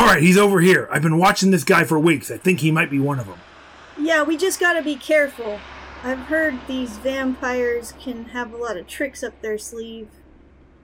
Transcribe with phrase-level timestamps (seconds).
[0.00, 0.88] All right, he's over here.
[0.90, 2.30] I've been watching this guy for weeks.
[2.30, 3.38] I think he might be one of them.
[3.98, 5.60] Yeah, we just gotta be careful.
[6.02, 10.08] I've heard these vampires can have a lot of tricks up their sleeve.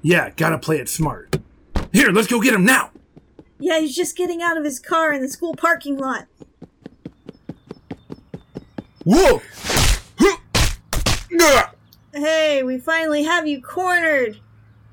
[0.02, 1.38] Yeah, gotta play it smart.
[1.92, 2.90] Here, let's go get him now.
[3.58, 6.26] Yeah, he's just getting out of his car in the school parking lot.
[9.04, 9.40] Whoa!
[12.12, 14.40] Hey, we finally have you cornered.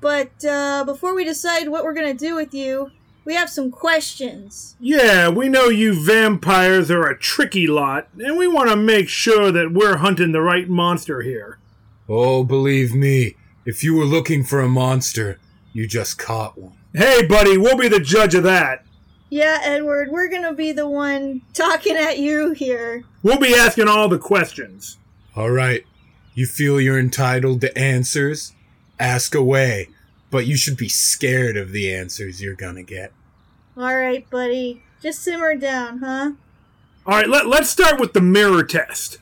[0.00, 2.90] But uh, before we decide what we're gonna do with you,
[3.24, 4.76] we have some questions.
[4.78, 9.50] Yeah, we know you vampires are a tricky lot, and we want to make sure
[9.50, 11.58] that we're hunting the right monster here.
[12.08, 15.38] Oh, believe me, if you were looking for a monster,
[15.72, 16.76] you just caught one.
[16.92, 18.84] Hey, buddy, we'll be the judge of that.
[19.30, 23.04] Yeah, Edward, we're gonna be the one talking at you here.
[23.22, 24.98] We'll be asking all the questions.
[25.34, 25.84] All right,
[26.34, 28.52] you feel you're entitled to answers?
[29.00, 29.88] Ask away,
[30.34, 33.12] but you should be scared of the answers you're gonna get.
[33.78, 34.82] Alright, buddy.
[35.00, 36.32] Just simmer down, huh?
[37.06, 39.18] All right, let, let's start with the mirror test.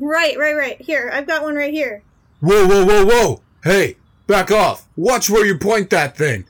[0.00, 0.80] Right, right, right.
[0.80, 2.02] Here, I've got one right here.
[2.40, 3.42] Whoa, whoa, whoa, whoa!
[3.62, 4.88] Hey, back off!
[4.96, 6.46] Watch where you point that thing!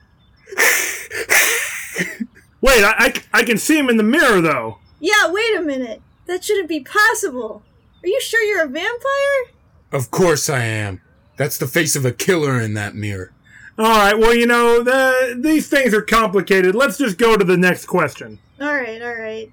[2.62, 4.78] Wait, I, I, I can see him in the mirror, though.
[4.98, 6.01] Yeah, wait a minute.
[6.25, 7.62] That shouldn't be possible.
[8.03, 9.53] Are you sure you're a vampire?
[9.92, 11.03] Of course I am.
[11.36, 13.34] That's the face of a killer in that mirror.
[13.78, 16.74] All right, well, you know, the, these things are complicated.
[16.74, 18.38] Let's just go to the next question.
[18.60, 19.52] Alright, alright.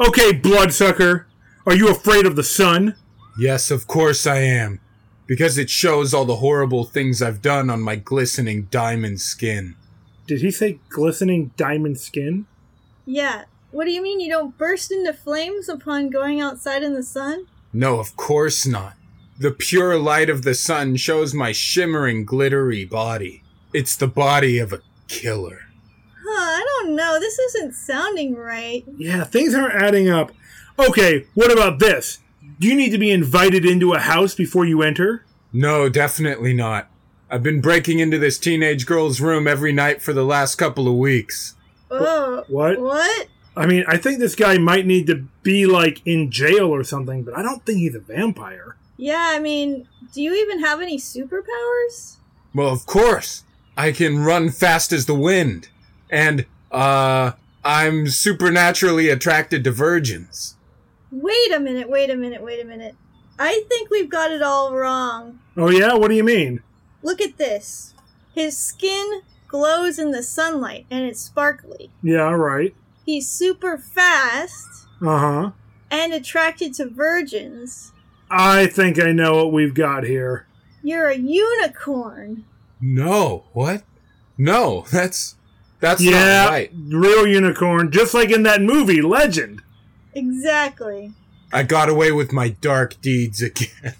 [0.00, 1.26] Okay, bloodsucker.
[1.66, 2.94] Are you afraid of the sun?
[3.38, 4.80] Yes, of course I am.
[5.26, 9.76] Because it shows all the horrible things I've done on my glistening diamond skin.
[10.26, 12.46] Did he say glistening diamond skin?
[13.04, 13.44] Yeah.
[13.70, 17.46] What do you mean you don't burst into flames upon going outside in the sun?
[17.72, 18.94] No, of course not.
[19.38, 23.42] The pure light of the sun shows my shimmering, glittery body.
[23.72, 25.62] It's the body of a killer.
[26.24, 27.18] Huh, I don't know.
[27.18, 28.84] This isn't sounding right.
[28.96, 30.30] Yeah, things aren't adding up.
[30.78, 32.20] Okay, what about this?
[32.60, 35.24] Do you need to be invited into a house before you enter?
[35.52, 36.88] No, definitely not.
[37.28, 40.94] I've been breaking into this teenage girl's room every night for the last couple of
[40.94, 41.54] weeks.
[41.90, 42.44] Oh.
[42.48, 42.80] What?
[42.80, 43.26] What?
[43.56, 47.24] I mean, I think this guy might need to be, like, in jail or something,
[47.24, 48.76] but I don't think he's a vampire.
[48.96, 52.16] Yeah, I mean, do you even have any superpowers?
[52.54, 53.42] Well, of course.
[53.76, 55.68] I can run fast as the wind.
[56.10, 57.32] And, uh,
[57.64, 60.56] I'm supernaturally attracted to virgins.
[61.10, 62.94] Wait a minute, wait a minute, wait a minute.
[63.38, 65.40] I think we've got it all wrong.
[65.56, 65.94] Oh, yeah?
[65.94, 66.62] What do you mean?
[67.02, 67.94] Look at this.
[68.34, 71.90] His skin glows in the sunlight and it's sparkly.
[72.02, 72.74] Yeah, right.
[73.06, 75.50] He's super fast Uh huh.
[75.90, 77.92] and attracted to virgins.
[78.36, 80.46] I think I know what we've got here.
[80.82, 82.44] You're a unicorn.
[82.80, 83.84] No, what?
[84.36, 85.36] No, that's,
[85.78, 86.70] that's yeah, not right.
[86.88, 89.62] real unicorn, just like in that movie, Legend.
[90.14, 91.12] Exactly.
[91.52, 93.94] I got away with my dark deeds again.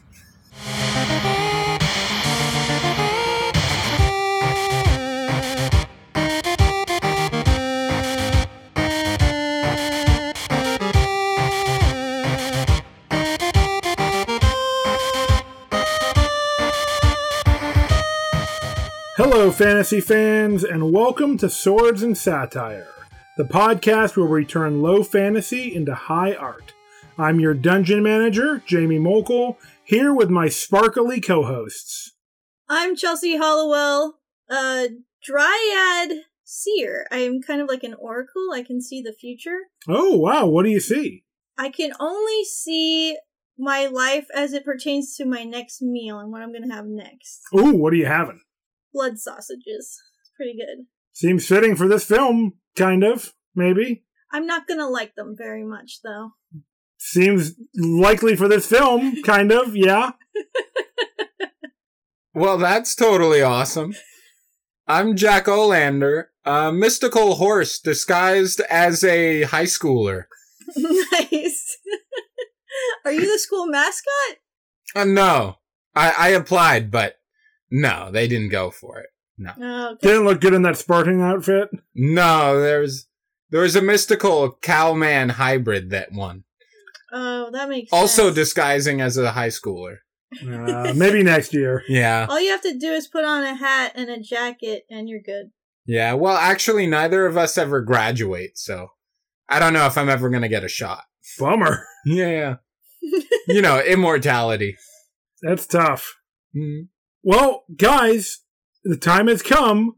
[19.26, 22.88] Hello, fantasy fans, and welcome to Swords and Satire,
[23.38, 26.74] the podcast where we turn low fantasy into high art.
[27.16, 32.12] I'm your dungeon manager, Jamie Mokel, here with my sparkly co hosts.
[32.68, 34.18] I'm Chelsea Hollowell,
[34.50, 34.88] a
[35.22, 37.06] dryad seer.
[37.10, 38.50] I am kind of like an oracle.
[38.52, 39.56] I can see the future.
[39.88, 41.24] Oh, wow, what do you see?
[41.56, 43.16] I can only see
[43.56, 46.84] my life as it pertains to my next meal and what I'm going to have
[46.84, 47.40] next.
[47.56, 48.42] Ooh, what are you having?
[48.94, 50.00] Blood sausages.
[50.20, 50.86] It's pretty good.
[51.12, 54.04] Seems fitting for this film, kind of, maybe.
[54.32, 56.30] I'm not going to like them very much, though.
[56.96, 60.12] Seems likely for this film, kind of, yeah.
[62.36, 63.94] Well, that's totally awesome.
[64.88, 70.24] I'm Jack Olander, a mystical horse disguised as a high schooler.
[70.76, 71.78] nice.
[73.04, 74.38] Are you the school mascot?
[74.96, 75.58] Uh, no,
[75.94, 77.18] I, I applied, but
[77.76, 79.06] no, they didn't go for it.
[79.36, 80.08] No, Oh, okay.
[80.08, 81.68] Didn't look good in that Spartan outfit.
[81.94, 83.06] no, there's
[83.50, 86.44] there was a mystical cowman hybrid that won,
[87.12, 88.34] Oh, that makes also sense.
[88.36, 89.96] disguising as a high schooler.
[90.42, 91.82] Uh, maybe next year.
[91.88, 95.08] Yeah, All you have to do is put on a hat and a jacket, and
[95.08, 95.50] you're good.
[95.86, 96.12] yeah.
[96.14, 98.88] Well, actually, neither of us ever graduate, so
[99.48, 101.02] I don't know if I'm ever gonna get a shot.
[101.38, 101.84] Bummer.
[102.06, 102.56] Yeah,
[103.48, 104.76] you know, immortality.
[105.42, 106.14] That's tough.
[106.56, 106.88] Mm.
[107.26, 108.40] Well, guys,
[108.84, 109.96] the time has come.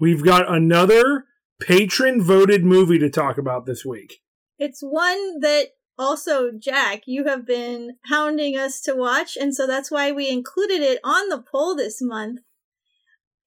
[0.00, 1.26] We've got another
[1.60, 4.20] patron voted movie to talk about this week.
[4.58, 9.92] It's one that also, Jack, you have been hounding us to watch, and so that's
[9.92, 12.40] why we included it on the poll this month.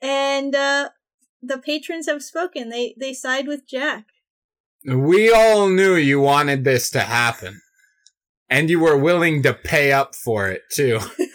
[0.01, 0.89] And uh,
[1.41, 2.69] the patrons have spoken.
[2.69, 4.05] They they side with Jack.
[4.85, 7.61] We all knew you wanted this to happen.
[8.49, 11.01] And you were willing to pay up for it, too.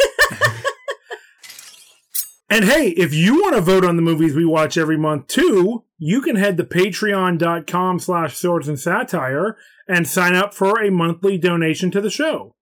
[2.52, 5.84] And hey, if you want to vote on the movies we watch every month too,
[5.96, 9.56] you can head to patreon.com slash swords and satire
[9.88, 12.54] and sign up for a monthly donation to the show.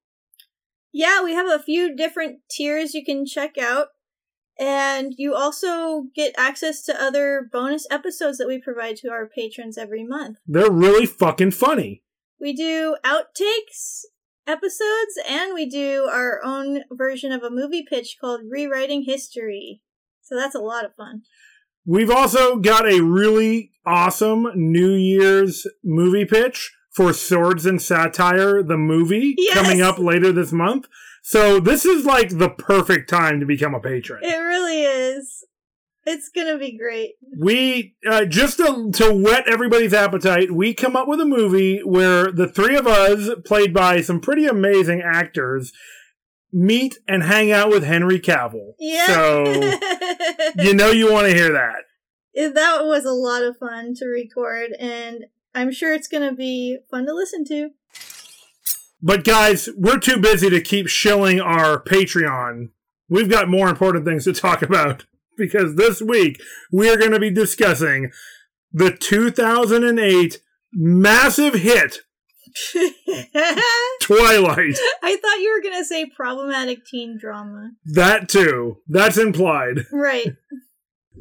[0.92, 3.88] Yeah, we have a few different tiers you can check out.
[4.60, 9.76] And you also get access to other bonus episodes that we provide to our patrons
[9.76, 10.38] every month.
[10.46, 12.04] They're really fucking funny.
[12.40, 14.02] We do outtakes
[14.46, 19.81] episodes and we do our own version of a movie pitch called Rewriting History.
[20.22, 21.22] So that's a lot of fun.
[21.87, 28.76] We've also got a really awesome New Year's movie pitch for Swords and Satire, the
[28.76, 29.54] movie, Yes!
[29.54, 30.86] coming up later this month.
[31.22, 34.20] So this is like the perfect time to become a patron.
[34.22, 35.44] It really is.
[36.06, 37.12] It's gonna be great.
[37.38, 42.32] we uh, just to, to whet everybody's appetite we come up with a movie where
[42.32, 45.73] the three of us played by some pretty amazing actors
[46.52, 49.06] meet and hang out with henry cavill Yeah.
[49.06, 49.44] so
[50.58, 51.85] you know you want to hear that
[52.32, 56.79] It- that was a lot of fun to record, and I'm sure it's gonna be
[56.91, 57.70] fun to listen to.
[59.03, 62.70] but guys we're too busy to keep shilling our patreon
[63.08, 65.05] we've got more important things to talk about
[65.40, 66.40] because this week
[66.70, 68.12] we are going to be discussing
[68.72, 70.38] the 2008
[70.72, 71.98] massive hit
[74.02, 77.70] twilight I thought you were gonna say problematic teen drama.
[77.84, 78.78] That too.
[78.88, 79.87] That's implied.
[79.92, 80.34] Right.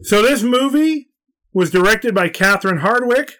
[0.01, 1.10] So this movie
[1.54, 3.33] was directed by Catherine Hardwicke,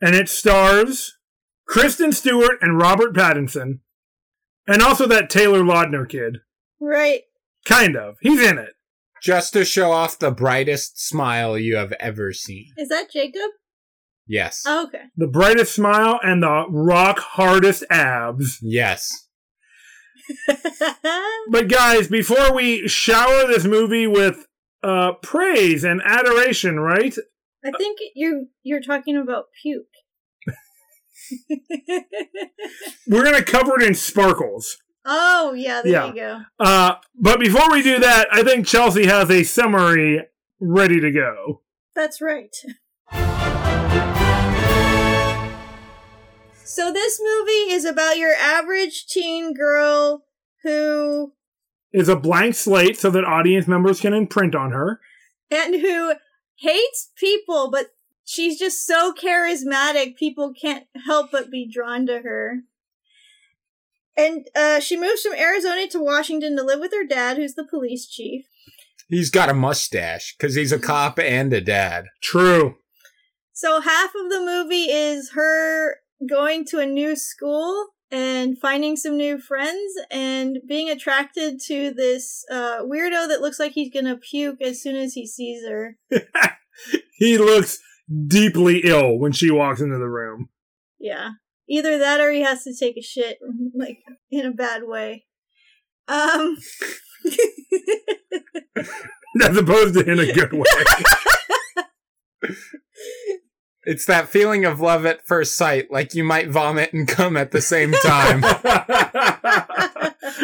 [0.00, 1.18] and it stars
[1.66, 3.80] Kristen Stewart and Robert Pattinson,
[4.66, 6.38] and also that Taylor Lautner kid.
[6.80, 7.22] Right.
[7.64, 8.16] Kind of.
[8.20, 8.74] He's in it.
[9.26, 12.66] Just to show off the brightest smile you have ever seen.
[12.78, 13.50] Is that Jacob?
[14.24, 14.62] Yes.
[14.64, 15.02] Oh, okay.
[15.16, 18.60] The brightest smile and the rock hardest abs.
[18.62, 19.28] Yes.
[21.50, 24.46] But guys, before we shower this movie with
[24.82, 27.14] uh, praise and adoration, right?
[27.64, 29.86] I think you're you're talking about puke.
[33.08, 34.76] We're gonna cover it in sparkles.
[35.06, 36.06] Oh yeah, there Yeah.
[36.08, 36.40] you go.
[36.60, 40.22] Uh, but before we do that, I think Chelsea has a summary
[40.60, 41.62] ready to go.
[41.94, 42.54] That's right.
[46.64, 50.24] So this movie is about your average teen girl
[50.62, 51.32] who
[51.92, 55.00] Is a blank slate so that audience members can imprint on her.
[55.50, 56.14] and who
[56.58, 57.90] hates people, but
[58.24, 62.58] she's just so charismatic, people can't help but be drawn to her.
[64.16, 67.66] And uh, she moves from Arizona to Washington to live with her dad, who's the
[67.68, 68.46] police chief.
[69.08, 72.06] He's got a mustache because he's a cop and a dad.
[72.22, 72.76] True.
[73.52, 75.96] So half of the movie is her
[76.28, 82.44] going to a new school and finding some new friends and being attracted to this
[82.50, 85.96] uh, weirdo that looks like he's gonna puke as soon as he sees her.
[87.18, 87.78] He looks
[88.26, 90.50] deeply ill when she walks into the room.
[90.98, 91.30] Yeah.
[91.68, 93.38] Either that or he has to take a shit,
[93.74, 93.98] like,
[94.30, 95.24] in a bad way.
[96.08, 96.56] Um.
[99.42, 100.64] As opposed to in a good way.
[103.88, 107.52] It's that feeling of love at first sight, like you might vomit and come at
[107.52, 108.40] the same time.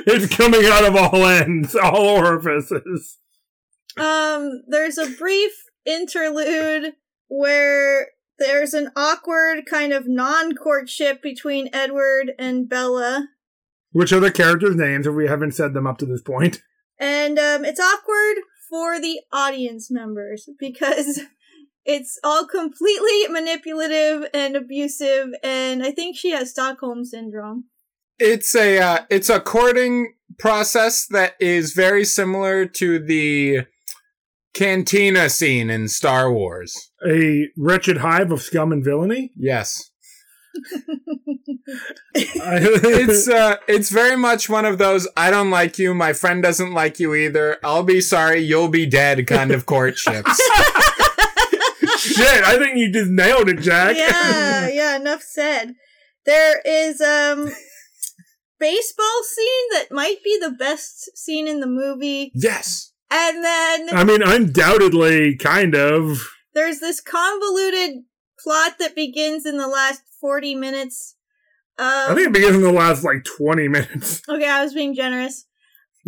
[0.07, 3.19] it's coming out of all ends, all orifices.
[3.99, 5.51] um, there's a brief
[5.85, 6.93] interlude
[7.27, 13.29] where there's an awkward kind of non-courtship between Edward and Bella.
[13.93, 16.63] Which are the characters' names if we haven't said them up to this point?
[16.99, 21.21] And um, it's awkward for the audience members because
[21.85, 27.65] it's all completely manipulative and abusive, and I think she has Stockholm syndrome.
[28.19, 33.67] it's a uh, it's a courting process that is very similar to the
[34.55, 36.92] cantina scene in Star Wars.
[37.09, 39.33] A wretched hive of scum and villainy?
[39.37, 39.91] Yes.
[42.15, 46.43] it's It's uh it's very much one of those I don't like you, my friend
[46.43, 47.59] doesn't like you either.
[47.65, 50.41] I'll be sorry, you'll be dead kind of courtships.
[51.99, 52.45] shit.
[52.45, 53.97] I think you just nailed it, Jack.
[53.97, 55.75] yeah, yeah, enough said.
[56.27, 57.51] There is um
[58.61, 62.31] baseball scene that might be the best scene in the movie.
[62.35, 62.91] yes.
[63.11, 66.27] And then I mean, undoubtedly, kind of.
[66.55, 68.05] There's this convoluted
[68.39, 71.17] plot that begins in the last 40 minutes.
[71.79, 74.23] I think it begins in the last like 20 minutes.
[74.29, 75.47] okay, I was being generous.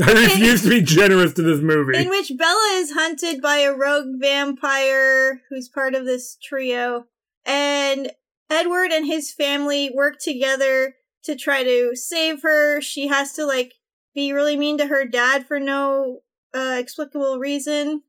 [0.02, 1.96] I refuse to be generous to this movie.
[1.96, 7.06] In which Bella is hunted by a rogue vampire who's part of this trio.
[7.46, 8.10] And
[8.50, 12.80] Edward and his family work together to try to save her.
[12.80, 13.74] She has to, like,
[14.14, 16.20] be really mean to her dad for no
[16.52, 18.02] uh, explicable reason.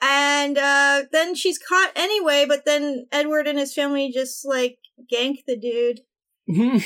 [0.00, 4.78] And uh, then she's caught anyway, but then Edward and his family just, like,
[5.12, 6.00] gank the dude.
[6.48, 6.78] yeah,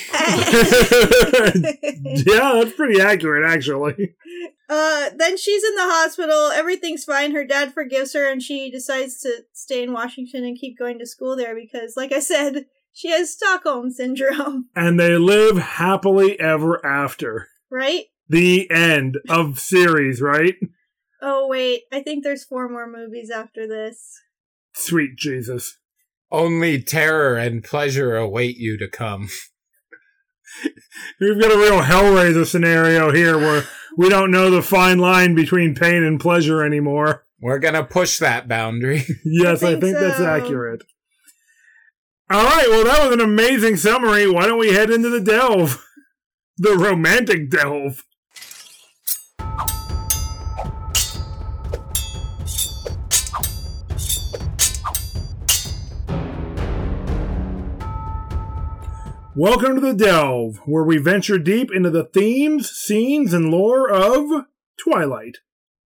[2.55, 4.17] that's pretty accurate, actually.
[4.69, 6.51] Uh, then she's in the hospital.
[6.51, 7.33] Everything's fine.
[7.33, 11.07] Her dad forgives her, and she decides to stay in Washington and keep going to
[11.07, 14.69] school there because, like I said, she has Stockholm syndrome.
[14.75, 17.49] And they live happily ever after.
[17.71, 18.07] Right?
[18.29, 20.57] The end of series, right?
[21.23, 24.21] Oh wait, I think there's four more movies after this.
[24.75, 25.79] Sweet Jesus.
[26.33, 29.29] Only terror and pleasure await you to come.
[31.21, 33.65] We've got a real Hellraiser scenario here where
[33.97, 37.25] we don't know the fine line between pain and pleasure anymore.
[37.41, 39.05] We're gonna push that boundary.
[39.25, 40.83] Yes, I think think, that's accurate.
[42.31, 44.29] All right, well, that was an amazing summary.
[44.29, 45.85] Why don't we head into the delve?
[46.59, 48.05] The romantic delve.
[59.35, 64.45] Welcome to the Delve, where we venture deep into the themes, scenes, and lore of
[64.79, 65.39] Twilight.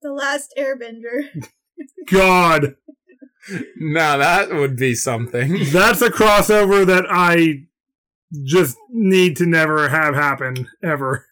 [0.03, 1.49] The Last Airbender.
[2.11, 2.75] God,
[3.77, 5.57] now that would be something.
[5.71, 7.63] that's a crossover that I
[8.43, 11.25] just need to never have happen ever.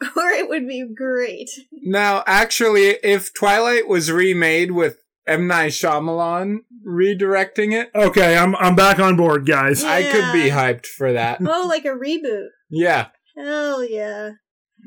[0.00, 1.48] or it would be great.
[1.70, 5.46] Now, actually, if Twilight was remade with M.
[5.46, 9.84] Night Shyamalan redirecting it, Okay, I'm I'm back on board, guys.
[9.84, 11.38] I could be hyped for that.
[11.46, 12.48] Oh, like a reboot.
[12.70, 14.30] Yeah, Hell yeah.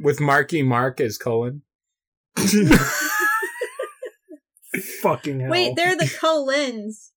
[0.02, 1.62] with Marky Mark as Cullen.
[5.02, 5.50] Fucking hell.
[5.52, 7.12] Wait, they're the Cullens.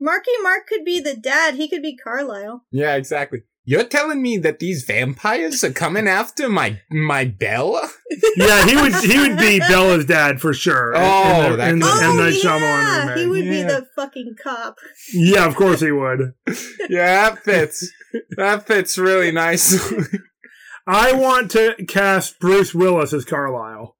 [0.00, 1.54] Marky Mark could be the dad.
[1.54, 2.64] He could be Carlisle.
[2.72, 3.42] Yeah, exactly.
[3.66, 7.88] You're telling me that these vampires are coming after my my Bella?
[8.36, 10.92] yeah, he would he would be Bella's dad for sure.
[10.94, 12.18] Oh, in the, that in the could- M.
[12.18, 14.76] oh yeah, Shyamalan he would be the fucking cop.
[15.14, 16.34] Yeah, of course he would.
[16.90, 17.90] Yeah, that fits.
[18.36, 20.18] that fits really nicely.
[20.86, 23.96] I want to cast Bruce Willis as Carlisle.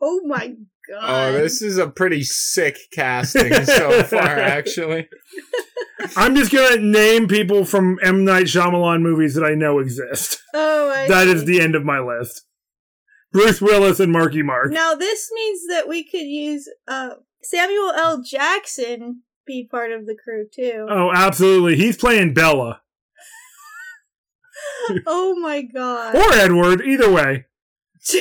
[0.00, 1.08] Oh my oh, god.
[1.08, 5.08] oh, this is a pretty sick casting so far, actually.
[6.16, 10.38] I'm just gonna name people from M Night Shyamalan movies that I know exist.
[10.54, 11.32] Oh, I That see.
[11.32, 12.44] is the end of my list.
[13.32, 14.70] Bruce Willis and Marky Mark.
[14.70, 17.10] Now this means that we could use uh
[17.42, 18.22] Samuel L.
[18.22, 20.86] Jackson be part of the crew too.
[20.90, 21.76] Oh, absolutely.
[21.76, 22.82] He's playing Bella
[25.06, 26.14] oh my god.
[26.14, 26.82] or Edward.
[26.82, 27.46] Either way,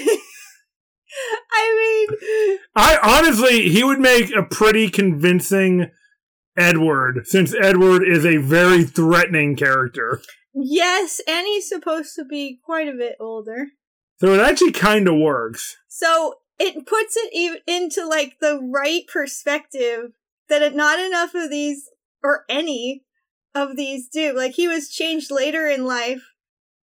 [1.54, 5.92] I mean, I honestly he would make a pretty convincing
[6.58, 10.22] Edward, since Edward is a very threatening character.
[10.54, 13.68] yes, and he's supposed to be quite a bit older.
[14.20, 15.78] So it actually kind of works.
[15.88, 20.12] So it puts it even into like the right perspective
[20.50, 21.90] that it, not enough of these
[22.24, 23.04] or any
[23.56, 24.36] of these do.
[24.36, 26.22] Like he was changed later in life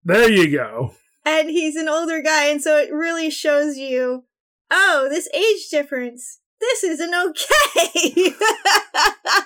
[0.03, 0.93] There you go.
[1.25, 4.23] and he's an older guy and so it really shows you
[4.71, 6.39] oh, this age difference.
[6.59, 8.33] This isn't okay.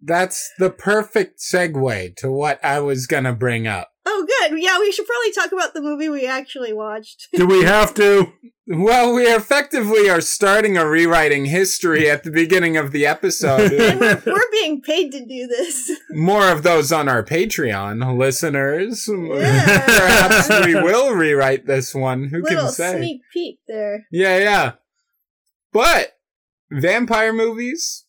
[0.00, 3.90] That's the perfect segue to what I was gonna bring up.
[4.06, 4.60] oh, good.
[4.62, 7.26] Yeah, we should probably talk about the movie we actually watched.
[7.34, 8.32] Do we have to?
[8.68, 13.70] Well, we effectively are starting a rewriting history at the beginning of the episode.
[14.00, 15.90] we're, we're being paid to do this.
[16.10, 19.08] More of those on our Patreon, listeners.
[19.08, 19.84] Yeah.
[19.86, 22.24] Perhaps we will rewrite this one.
[22.28, 22.96] Who Little can say?
[22.98, 24.06] sneak peek there.
[24.12, 24.72] Yeah, yeah.
[25.72, 26.17] But
[26.70, 28.04] vampire movies,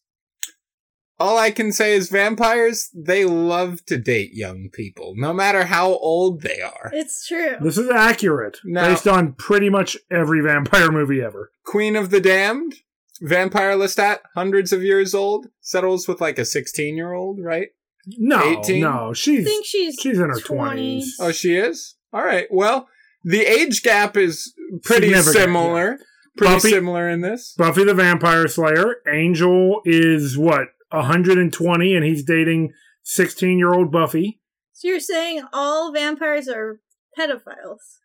[1.20, 5.88] all I can say is vampires, they love to date young people, no matter how
[5.96, 6.90] old they are.
[6.94, 7.58] It's true.
[7.62, 8.82] This is accurate, No.
[8.84, 11.52] based on pretty much every vampire movie ever.
[11.66, 12.76] Queen of the Damned,
[13.22, 17.70] vampire Lestat, hundreds of years old, settles with like a 16 year old, right?
[18.18, 18.80] No, 18?
[18.82, 20.42] no, I she's think she's she's in her 20.
[20.46, 21.18] twenties.
[21.20, 21.96] Oh, she is?
[22.14, 22.48] All right.
[22.50, 22.88] Well,
[23.26, 26.00] the age gap is pretty Significant, similar.
[26.40, 27.54] Pretty Buffy- similar in this.
[27.58, 28.98] Buffy the Vampire Slayer.
[29.12, 32.72] Angel is what 120, and he's dating
[33.04, 34.42] 16 year old Buffy.
[34.74, 36.80] So you're saying all vampires are
[37.18, 37.98] pedophiles?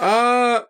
[0.00, 0.62] Uh,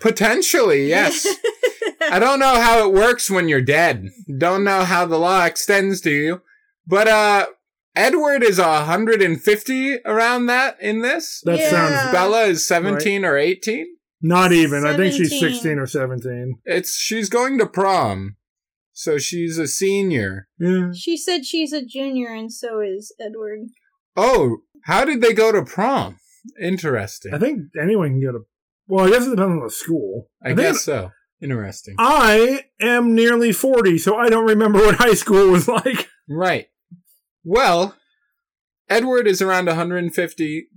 [0.00, 1.26] potentially, yes.
[2.00, 4.08] I don't know how it works when you're dead.
[4.38, 6.42] Don't know how the law extends to you.
[6.86, 7.46] But, uh,
[7.96, 11.42] Edward is 150 around that in this.
[11.44, 11.70] That Yeah.
[11.70, 13.96] sounds Bella is 17 or 18.
[14.20, 14.86] Not even.
[14.86, 16.58] I think she's 16 or 17.
[16.64, 18.36] It's she's going to prom.
[18.92, 20.48] So she's a senior.
[20.58, 20.90] Yeah.
[20.92, 23.68] She said she's a junior, and so is Edward.
[24.16, 26.18] Oh, how did they go to prom?
[26.60, 27.32] Interesting.
[27.32, 28.44] I think anyone can go to.
[28.88, 30.30] Well, I guess it depends on the school.
[30.42, 31.12] I think guess so.
[31.40, 31.94] Interesting.
[31.98, 36.08] I am nearly 40, so I don't remember what high school was like.
[36.28, 36.66] Right.
[37.44, 37.94] Well,
[38.88, 40.68] Edward is around 150.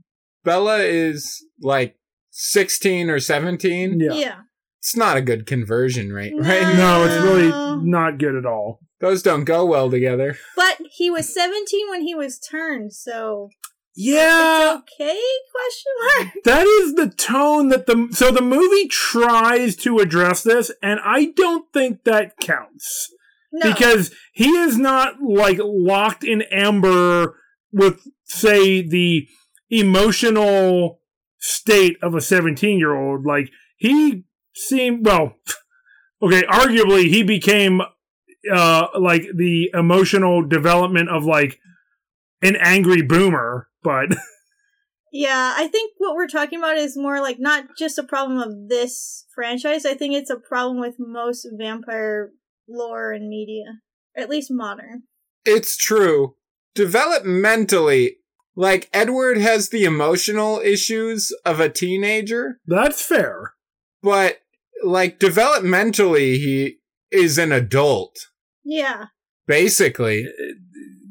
[0.44, 1.96] Bella is like
[2.32, 4.00] 16 or 17.
[4.00, 4.14] Yeah.
[4.14, 4.36] Yeah.
[4.80, 6.42] It's not a good conversion rate, No.
[6.42, 6.76] right?
[6.76, 7.50] No, it's really
[7.88, 8.80] not good at all.
[9.00, 10.38] Those don't go well together.
[10.56, 13.50] But he was 17 when he was turned, so
[13.96, 15.22] Yeah, it's okay?
[15.52, 15.92] Question
[16.26, 16.34] mark.
[16.46, 21.26] that is the tone that the so the movie tries to address this, and I
[21.36, 23.14] don't think that counts.
[23.54, 23.70] No.
[23.74, 27.36] because he is not like locked in amber
[27.74, 29.28] with say the
[29.70, 31.01] emotional
[31.42, 35.36] state of a 17 year old like he seemed well
[36.22, 37.82] okay arguably he became
[38.54, 41.60] uh like the emotional development of like
[42.42, 44.10] an angry boomer but
[45.12, 48.70] Yeah, I think what we're talking about is more like not just a problem of
[48.70, 49.86] this franchise.
[49.86, 52.32] I think it's a problem with most vampire
[52.68, 53.82] lore and media,
[54.16, 55.04] at least modern.
[55.44, 56.36] It's true.
[56.78, 58.12] Developmentally,
[58.62, 63.54] like Edward has the emotional issues of a teenager, that's fair
[64.04, 64.38] but
[64.84, 66.78] like developmentally, he
[67.12, 68.16] is an adult.
[68.64, 69.06] Yeah,
[69.48, 70.26] Basically.
[70.26, 70.54] Uh,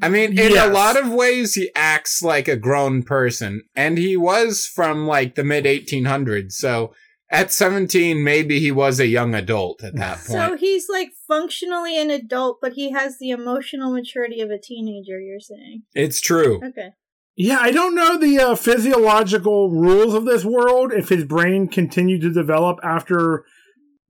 [0.02, 0.66] I mean, in Yes.
[0.68, 5.34] a lot of ways, he acts like a grown person, and he was from like
[5.34, 6.52] the mid 1800s.
[6.52, 6.94] So
[7.30, 10.26] at 17, maybe he was a young adult at that point.
[10.28, 15.20] so he's like functionally an adult, but he has the emotional maturity of a teenager.
[15.20, 15.82] You're saying?
[15.94, 16.60] it's true.
[16.64, 16.90] Okay.
[17.36, 22.20] Yeah, I don't know the uh, physiological rules of this world if his brain continued
[22.22, 23.44] to develop after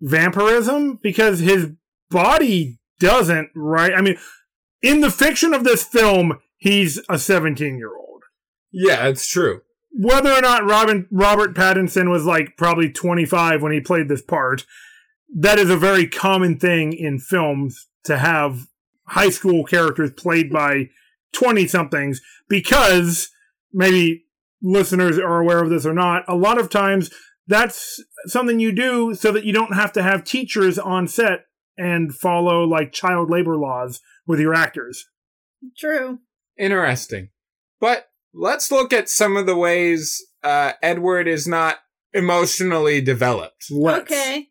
[0.01, 1.69] vampirism because his
[2.11, 3.93] body doesn't, right?
[3.95, 4.17] I mean,
[4.83, 8.25] in the fiction of this film, he's a 17 year old.
[8.73, 9.63] Yeah, it's true.
[9.93, 14.65] Whether or not Robin, Robert Pattinson was like probably 25 when he played this part,
[15.37, 18.67] that is a very common thing in films to have
[19.07, 20.89] high school characters played by
[21.33, 23.31] 20 somethings because
[23.73, 24.25] maybe
[24.63, 26.25] listeners are aware of this or not.
[26.29, 27.11] A lot of times
[27.47, 32.15] that's something you do so that you don't have to have teachers on set and
[32.15, 35.07] follow like child labor laws with your actors.
[35.79, 36.19] True.
[36.59, 37.31] Interesting.
[37.81, 41.79] But let's look at some of the ways uh, Edward is not
[42.13, 43.65] emotionally developed.
[43.71, 44.11] Let's.
[44.11, 44.49] Okay.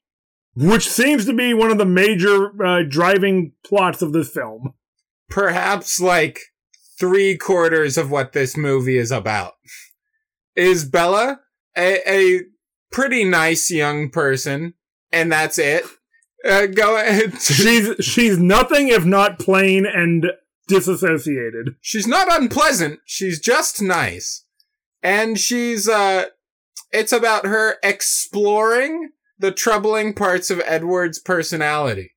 [0.55, 4.73] Which seems to be one of the major uh, driving plots of this film.
[5.29, 6.39] Perhaps like
[6.99, 9.53] three quarters of what this movie is about.
[10.55, 11.39] Is Bella
[11.77, 12.41] a, a
[12.91, 14.73] pretty nice young person,
[15.11, 15.85] and that's it?
[16.43, 17.33] Uh, go ahead.
[17.41, 20.31] She's she's nothing if not plain and
[20.69, 21.75] disassociated.
[21.81, 22.99] she's not unpleasant.
[23.03, 24.45] She's just nice.
[25.01, 26.25] And she's, uh,
[26.91, 32.11] it's about her exploring the troubling parts of Edward's personality.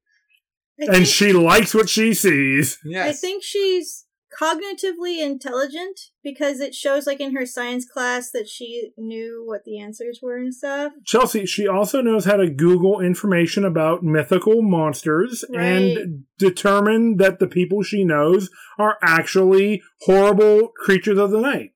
[0.80, 2.78] I And she likes what she sees.
[2.84, 3.08] Yes.
[3.08, 4.04] I think she's
[4.40, 9.78] cognitively intelligent because it shows like in her science class that she knew what the
[9.78, 10.92] answers were and stuff.
[11.04, 15.62] Chelsea, she also knows how to Google information about mythical monsters Right.
[15.64, 21.70] and determine that the people she knows are actually horrible creatures of the night.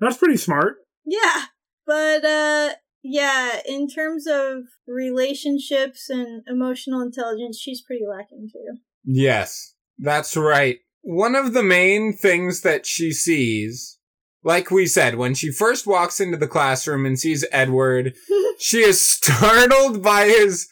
[0.00, 0.76] That's pretty smart.
[1.06, 1.44] Yeah.
[1.86, 2.74] But uh
[3.06, 8.78] yeah, in terms of relationships and emotional intelligence, she's pretty lacking too.
[9.04, 10.78] Yes, that's right.
[11.06, 13.98] One of the main things that she sees,
[14.42, 18.14] like we said, when she first walks into the classroom and sees Edward,
[18.58, 20.66] she is startled by his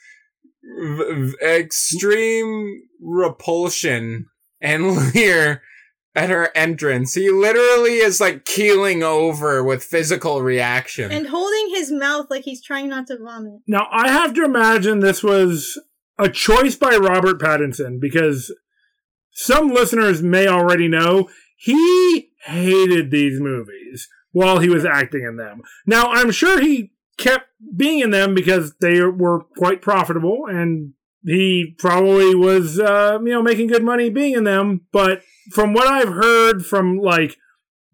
[0.62, 4.26] v- v- extreme repulsion
[4.60, 5.62] and leer
[6.14, 7.14] at her entrance.
[7.14, 11.10] He literally is like keeling over with physical reaction.
[11.10, 13.60] and holding his mouth like he's trying not to vomit.
[13.66, 15.78] Now, I have to imagine this was
[16.18, 18.54] a choice by Robert Pattinson because
[19.32, 25.62] some listeners may already know he hated these movies while he was acting in them.
[25.86, 31.74] Now, I'm sure he kept being in them because they were quite profitable and he
[31.78, 34.82] probably was, uh, you know, making good money being in them.
[34.92, 37.36] But from what I've heard from like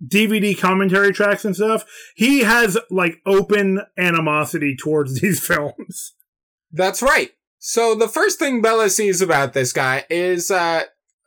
[0.04, 6.14] DVD commentary tracks and stuff, he has like open animosity towards these films.
[6.72, 7.32] That's right.
[7.58, 10.84] So the first thing Bella sees about this guy is uh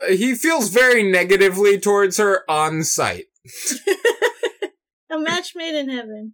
[0.08, 3.26] he feels very negatively towards her on sight.
[5.12, 6.34] A match made in heaven.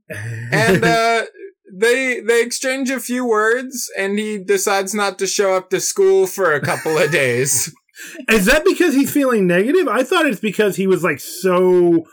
[0.52, 1.26] And uh
[1.74, 6.28] they they exchange a few words and he decides not to show up to school
[6.28, 7.74] for a couple of days.
[8.30, 9.88] Is that because he's feeling negative?
[9.88, 12.06] I thought it's because he was like so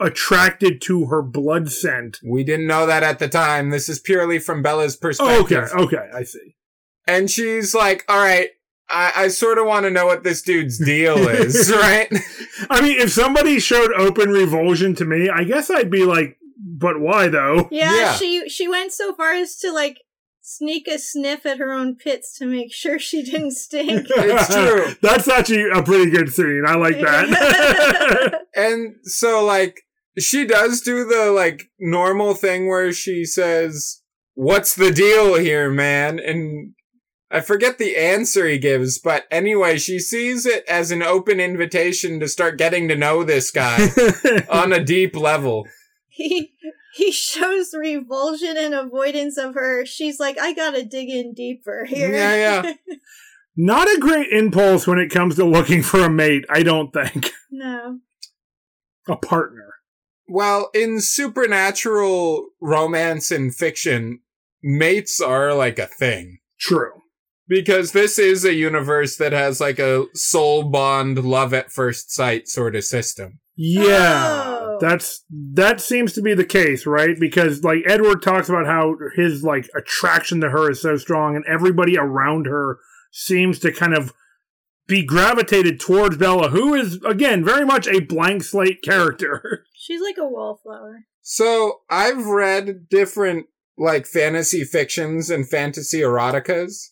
[0.00, 2.18] attracted to her blood scent.
[2.24, 3.70] We didn't know that at the time.
[3.70, 6.56] This is purely from Bella's Oh, okay, okay, I see.
[7.06, 8.50] And she's like, all right,
[8.90, 12.08] I, I sort of want to know what this dude's deal is, right?
[12.70, 17.00] I mean, if somebody showed open revulsion to me, I guess I'd be like, but
[17.00, 17.68] why though?
[17.70, 18.12] Yeah, Yeah.
[18.14, 19.98] she she went so far as to like
[20.40, 24.06] sneak a sniff at her own pits to make sure she didn't stink.
[24.16, 24.94] It's true.
[25.02, 26.64] That's actually a pretty good scene.
[26.66, 28.40] I like that.
[28.54, 29.82] And so, like,
[30.18, 34.00] she does do the, like, normal thing where she says,
[34.34, 36.18] What's the deal here, man?
[36.18, 36.72] And
[37.30, 42.20] I forget the answer he gives, but anyway, she sees it as an open invitation
[42.20, 43.88] to start getting to know this guy
[44.50, 45.66] on a deep level.
[46.08, 46.54] he
[46.94, 49.84] he shows revulsion and avoidance of her.
[49.84, 52.12] She's like, I gotta dig in deeper here.
[52.12, 52.72] Yeah, yeah.
[53.56, 57.30] Not a great impulse when it comes to looking for a mate, I don't think.
[57.50, 57.98] no.
[59.08, 59.74] A partner.
[60.28, 64.20] Well, in supernatural romance and fiction,
[64.62, 66.38] mates are like a thing.
[66.60, 66.92] True.
[67.48, 72.46] Because this is a universe that has like a soul bond, love at first sight
[72.48, 73.40] sort of system.
[73.56, 74.44] Yeah.
[74.46, 74.78] Oh.
[74.80, 77.18] That's that seems to be the case, right?
[77.18, 81.44] Because like Edward talks about how his like attraction to her is so strong and
[81.46, 82.78] everybody around her
[83.10, 84.12] seems to kind of
[84.86, 89.64] be gravitated towards Bella, who is again very much a blank slate character.
[89.74, 91.06] She's like a wallflower.
[91.20, 96.90] So I've read different like fantasy fictions and fantasy eroticas.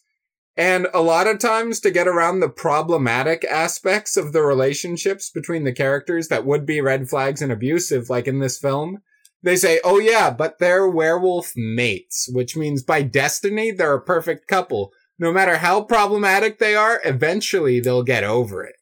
[0.56, 5.64] And a lot of times to get around the problematic aspects of the relationships between
[5.64, 9.02] the characters that would be red flags and abusive, like in this film,
[9.42, 14.48] they say, oh yeah, but they're werewolf mates, which means by destiny, they're a perfect
[14.48, 14.92] couple.
[15.18, 18.76] No matter how problematic they are, eventually they'll get over it.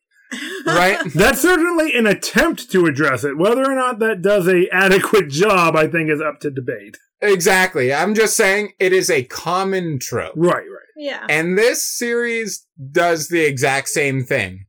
[0.67, 0.99] Right?
[1.15, 3.37] That's certainly an attempt to address it.
[3.37, 6.97] Whether or not that does a adequate job, I think is up to debate.
[7.21, 7.93] exactly.
[7.93, 10.35] I'm just saying it is a common trope.
[10.37, 10.69] Right, right.
[10.97, 11.27] Yeah.
[11.29, 14.67] And this series does the exact same thing.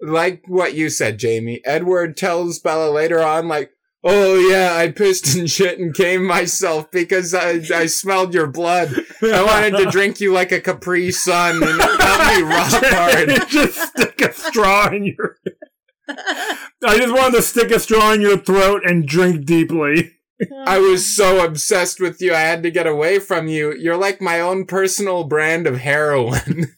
[0.00, 1.60] Like what you said, Jamie.
[1.64, 3.70] Edward tells Bella later on, like,
[4.04, 8.94] Oh yeah, I pissed and shit and came myself because I, I smelled your blood.
[9.22, 13.28] I wanted to drink you like a Capri Sun and it got me rock hard.
[13.48, 15.36] just stick a straw in your.
[16.08, 20.12] I just wanted to stick a straw in your throat and drink deeply.
[20.64, 23.74] I was so obsessed with you, I had to get away from you.
[23.74, 26.66] You're like my own personal brand of heroin.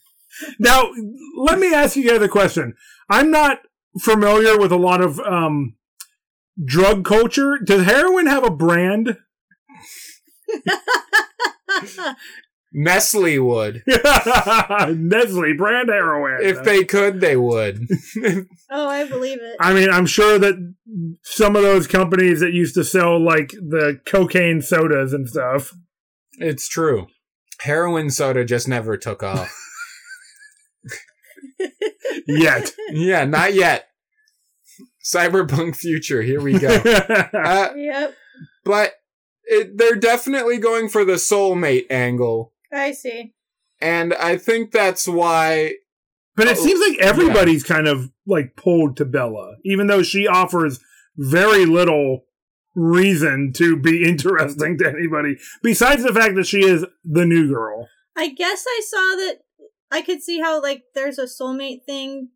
[0.59, 0.91] Now,
[1.37, 2.75] let me ask you guys a question.
[3.11, 3.59] I'm not
[3.99, 5.75] familiar with a lot of um,
[6.65, 7.59] drug culture.
[7.63, 9.17] Does heroin have a brand?
[12.73, 13.83] Nestle would.
[13.87, 16.39] Nestle brand heroin.
[16.41, 17.89] If they could, they would.
[18.71, 19.57] oh, I believe it.
[19.59, 20.55] I mean, I'm sure that
[21.23, 25.75] some of those companies that used to sell like the cocaine sodas and stuff.
[26.39, 27.09] It's true.
[27.61, 29.53] Heroin soda just never took off.
[32.27, 32.73] Yet.
[32.91, 33.90] yeah, not yet.
[35.05, 36.69] Cyberpunk future, here we go.
[37.33, 38.15] Uh, yep.
[38.65, 38.95] but
[39.45, 42.53] it, they're definitely going for the soulmate angle.
[42.73, 43.35] I see.
[43.81, 45.75] And I think that's why
[46.37, 50.27] but it Oh, seems like everybody's kind of like pulled to Bella, even though she
[50.27, 50.81] offers
[51.17, 52.25] very little
[52.75, 57.89] reason to be interesting to anybody, besides the fact that she is the new girl.
[58.17, 59.39] I guess I saw that
[59.91, 62.29] I could see how like there's a soulmate thing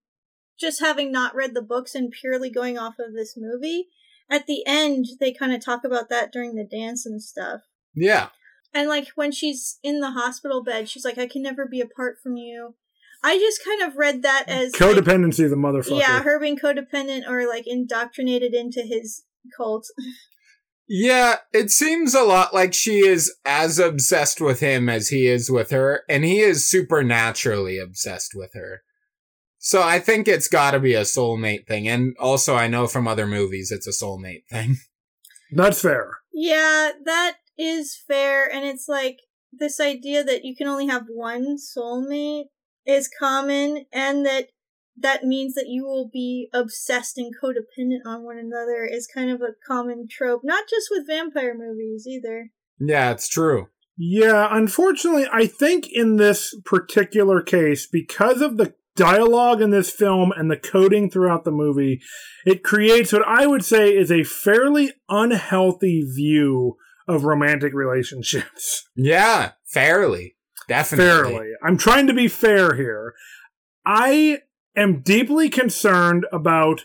[0.59, 3.89] just having not read the books and purely going off of this movie.
[4.31, 7.63] At the end they kind of talk about that during the dance and stuff.
[7.95, 8.29] Yeah.
[8.73, 12.17] And like when she's in the hospital bed, she's like I can never be apart
[12.23, 12.75] from you.
[13.23, 15.99] I just kind of read that as like, Codependency is a motherfucker.
[15.99, 19.25] yeah, her being codependent or like indoctrinated into his
[19.57, 19.87] cult.
[20.87, 25.51] Yeah, it seems a lot like she is as obsessed with him as he is
[25.51, 28.83] with her, and he is supernaturally obsessed with her.
[29.65, 33.27] So I think it's gotta be a soulmate thing, and also I know from other
[33.27, 34.77] movies it's a soulmate thing.
[35.51, 36.19] That's fair.
[36.35, 38.47] Yeah, that is fair.
[38.53, 42.49] And it's like this idea that you can only have one soulmate
[42.85, 44.49] is common, and that
[44.99, 49.41] that means that you will be obsessed and codependent on one another is kind of
[49.41, 52.51] a common trope, not just with vampire movies either.
[52.79, 53.69] Yeah, it's true.
[53.97, 60.33] Yeah, unfortunately, I think in this particular case, because of the dialogue in this film
[60.37, 62.01] and the coding throughout the movie,
[62.45, 66.77] it creates what I would say is a fairly unhealthy view
[67.07, 68.89] of romantic relationships.
[68.97, 70.37] Yeah, fairly.
[70.69, 71.33] Definitely.
[71.33, 71.51] Fairly.
[71.65, 73.15] I'm trying to be fair here.
[73.85, 74.39] I
[74.77, 76.83] am deeply concerned about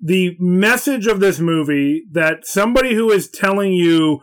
[0.00, 4.20] the message of this movie that somebody who is telling you,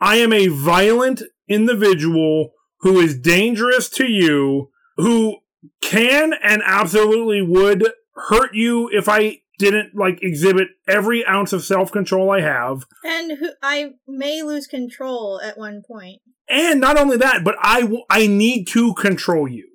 [0.00, 5.41] I am a violent individual who is dangerous to you, who
[5.80, 11.92] can and absolutely would hurt you if I didn't like exhibit every ounce of self
[11.92, 12.84] control I have.
[13.04, 16.20] And who I may lose control at one point.
[16.48, 19.68] And not only that, but I, w- I need to control you.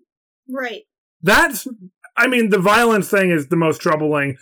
[0.49, 0.83] Right.
[1.21, 1.67] That's,
[2.15, 4.37] I mean, the violence thing is the most troubling.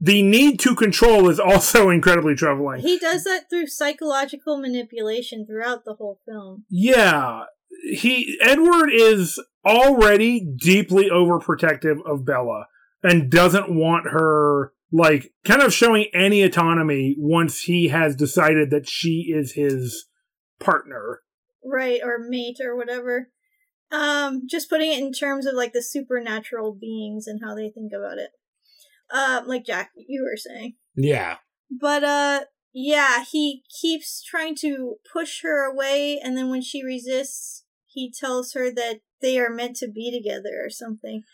[0.00, 2.80] The need to control is also incredibly troubling.
[2.80, 6.64] He does that through psychological manipulation throughout the whole film.
[6.70, 7.44] Yeah.
[7.82, 12.66] He, Edward is already deeply overprotective of Bella
[13.02, 18.88] and doesn't want her, like, kind of showing any autonomy once he has decided that
[18.88, 20.06] she is his
[20.58, 21.20] partner.
[21.64, 23.30] Right, or mate or whatever.
[23.90, 27.92] Um, just putting it in terms of like the supernatural beings and how they think
[27.96, 28.30] about it.
[29.10, 30.74] Uh, like Jack, you were saying.
[30.94, 31.36] Yeah.
[31.70, 32.40] But uh
[32.74, 37.64] yeah, he keeps trying to push her away and then when she resists,
[37.98, 41.24] he tells her that they are meant to be together or something.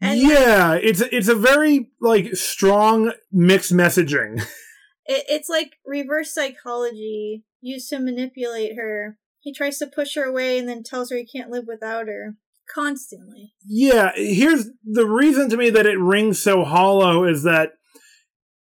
[0.00, 4.38] And yeah, it's it's a very like strong mixed messaging.
[5.04, 9.18] it, it's like reverse psychology used to manipulate her.
[9.40, 12.36] He tries to push her away and then tells her he can't live without her
[12.72, 13.52] constantly.
[13.66, 17.72] Yeah, here's the reason to me that it rings so hollow is that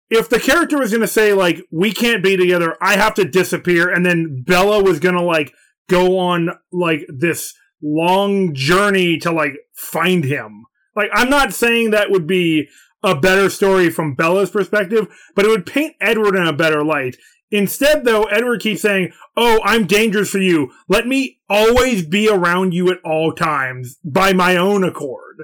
[0.09, 3.25] if the character was going to say like we can't be together, I have to
[3.25, 5.53] disappear and then Bella was going to like
[5.89, 10.65] go on like this long journey to like find him.
[10.95, 12.67] Like I'm not saying that would be
[13.03, 17.15] a better story from Bella's perspective, but it would paint Edward in a better light.
[17.51, 20.71] Instead, though, Edward keeps saying, Oh, I'm dangerous for you.
[20.87, 25.37] Let me always be around you at all times by my own accord.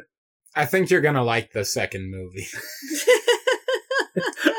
[0.55, 2.47] I think you're gonna like the second movie.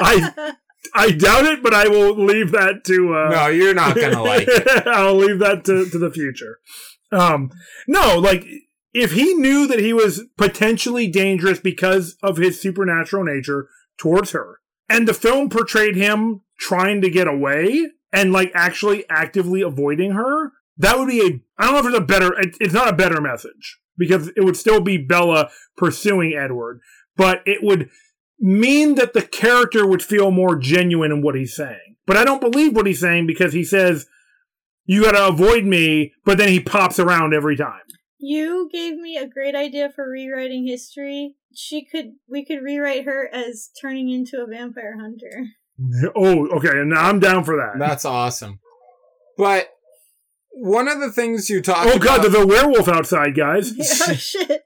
[0.01, 0.55] I-
[0.95, 3.15] I doubt it, but I will leave that to.
[3.15, 4.87] Uh, no, you're not gonna like it.
[4.87, 6.59] I'll leave that to, to the future.
[7.13, 7.51] Um,
[7.87, 8.45] no, like
[8.93, 13.69] if he knew that he was potentially dangerous because of his supernatural nature
[13.99, 19.63] towards her, and the film portrayed him trying to get away and like actually actively
[19.63, 21.41] avoiding her, that would be a.
[21.59, 22.39] I don't know if it's a better.
[22.39, 26.81] It, it's not a better message because it would still be Bella pursuing Edward,
[27.17, 27.91] but it would
[28.39, 31.97] mean that the character would feel more genuine in what he's saying.
[32.07, 34.07] But I don't believe what he's saying because he says,
[34.85, 37.81] you gotta avoid me, but then he pops around every time.
[38.19, 41.35] You gave me a great idea for rewriting history.
[41.55, 45.49] She could we could rewrite her as turning into a vampire hunter.
[46.15, 47.79] Oh, okay, and I'm down for that.
[47.79, 48.61] That's awesome.
[49.37, 49.69] But
[50.53, 53.73] one of the things you talked oh god, about, there's a werewolf outside, guys.
[54.09, 54.63] oh shit.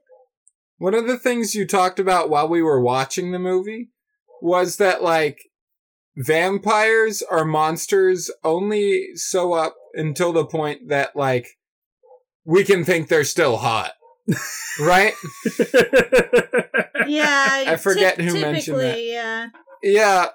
[0.80, 3.90] One of the things you talked about while we were watching the movie
[4.40, 5.38] was that like
[6.16, 11.58] vampires are monsters only so up until the point that like
[12.46, 13.92] we can think they're still hot.
[14.80, 15.12] right?
[17.06, 17.46] Yeah.
[17.66, 19.02] I forget ty- who mentioned that.
[19.02, 19.48] Yeah.
[19.82, 20.26] Yeah,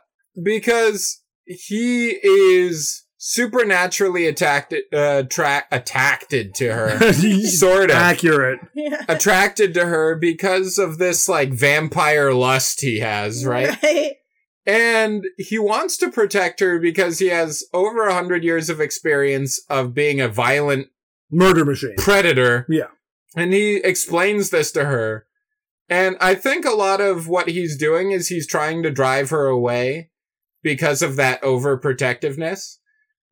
[0.44, 7.12] because he is supernaturally attacked uh tra- attracted to her.
[7.44, 7.96] sort of.
[7.96, 8.60] Accurate.
[9.10, 13.76] Attracted to her because of this like vampire lust he has, right?
[13.84, 14.14] Right.
[14.68, 19.60] And he wants to protect her because he has over a hundred years of experience
[19.70, 20.88] of being a violent
[21.32, 21.94] Murder machine.
[21.98, 22.66] predator.
[22.68, 22.88] Yeah.
[23.36, 25.26] And he explains this to her.
[25.88, 29.46] And I think a lot of what he's doing is he's trying to drive her
[29.46, 30.10] away
[30.64, 32.78] because of that overprotectiveness.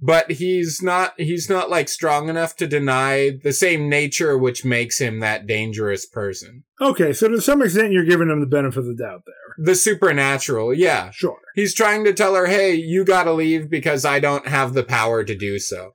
[0.06, 5.00] But he's not, he's not like strong enough to deny the same nature which makes
[5.00, 6.66] him that dangerous person.
[6.82, 9.66] Okay, so to some extent, you're giving him the benefit of the doubt there.
[9.66, 11.12] The supernatural, yeah.
[11.12, 11.40] Sure.
[11.56, 15.24] He's trying to tell her, hey, you gotta leave because I don't have the power
[15.24, 15.94] to do so.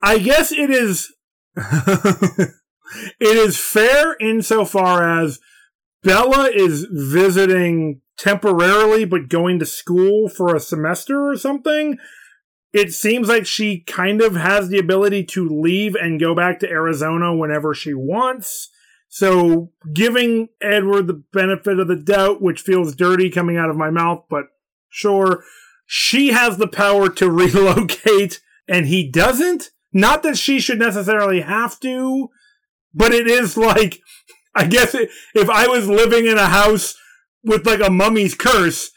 [0.00, 1.12] I guess it is.
[1.56, 2.52] it
[3.20, 5.40] is fair insofar as
[6.04, 11.98] Bella is visiting temporarily, but going to school for a semester or something.
[12.72, 16.70] It seems like she kind of has the ability to leave and go back to
[16.70, 18.70] Arizona whenever she wants.
[19.08, 23.90] So, giving Edward the benefit of the doubt, which feels dirty coming out of my
[23.90, 24.44] mouth, but
[24.88, 25.42] sure,
[25.84, 29.70] she has the power to relocate and he doesn't.
[29.92, 32.30] Not that she should necessarily have to,
[32.94, 34.00] but it is like
[34.54, 36.96] I guess it, if I was living in a house
[37.44, 38.90] with like a mummy's curse,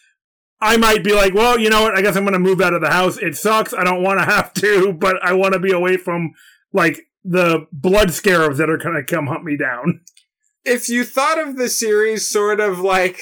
[0.61, 1.95] I might be like, well, you know what?
[1.95, 3.17] I guess I'm going to move out of the house.
[3.17, 3.73] It sucks.
[3.73, 6.31] I don't want to have to, but I want to be away from
[6.71, 10.01] like the blood scarabs that are going to come hunt me down.
[10.65, 13.19] If you thought of the series sort of like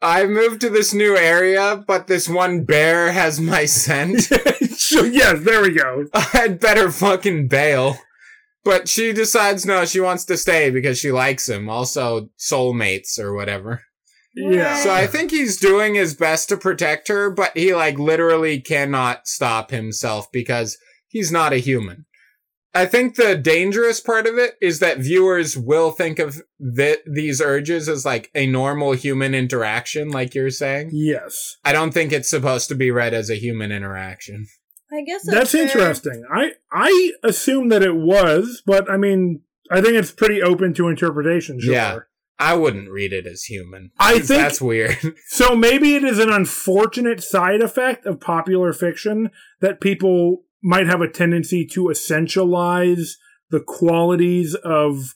[0.00, 4.20] I moved to this new area, but this one bear has my scent.
[4.76, 6.04] so, yes, there we go.
[6.14, 7.98] I'd better fucking bail.
[8.64, 11.68] But she decides no, she wants to stay because she likes him.
[11.68, 13.82] Also, soulmates or whatever.
[14.34, 14.76] Yeah.
[14.76, 19.26] So I think he's doing his best to protect her, but he like literally cannot
[19.26, 22.06] stop himself because he's not a human.
[22.74, 26.42] I think the dangerous part of it is that viewers will think of
[26.76, 30.90] th- these urges as like a normal human interaction, like you're saying.
[30.92, 31.56] Yes.
[31.64, 34.46] I don't think it's supposed to be read as a human interaction.
[34.92, 35.62] I guess That's fair.
[35.62, 36.24] interesting.
[36.32, 40.88] I I assume that it was, but I mean, I think it's pretty open to
[40.88, 41.60] interpretation.
[41.60, 41.72] Sure.
[41.72, 41.98] Yeah.
[42.40, 43.90] I wouldn't read it as human.
[43.98, 44.96] I think- that's weird.
[45.28, 51.00] So maybe it is an unfortunate side effect of popular fiction that people might have
[51.00, 53.10] a tendency to essentialize
[53.50, 55.14] the qualities of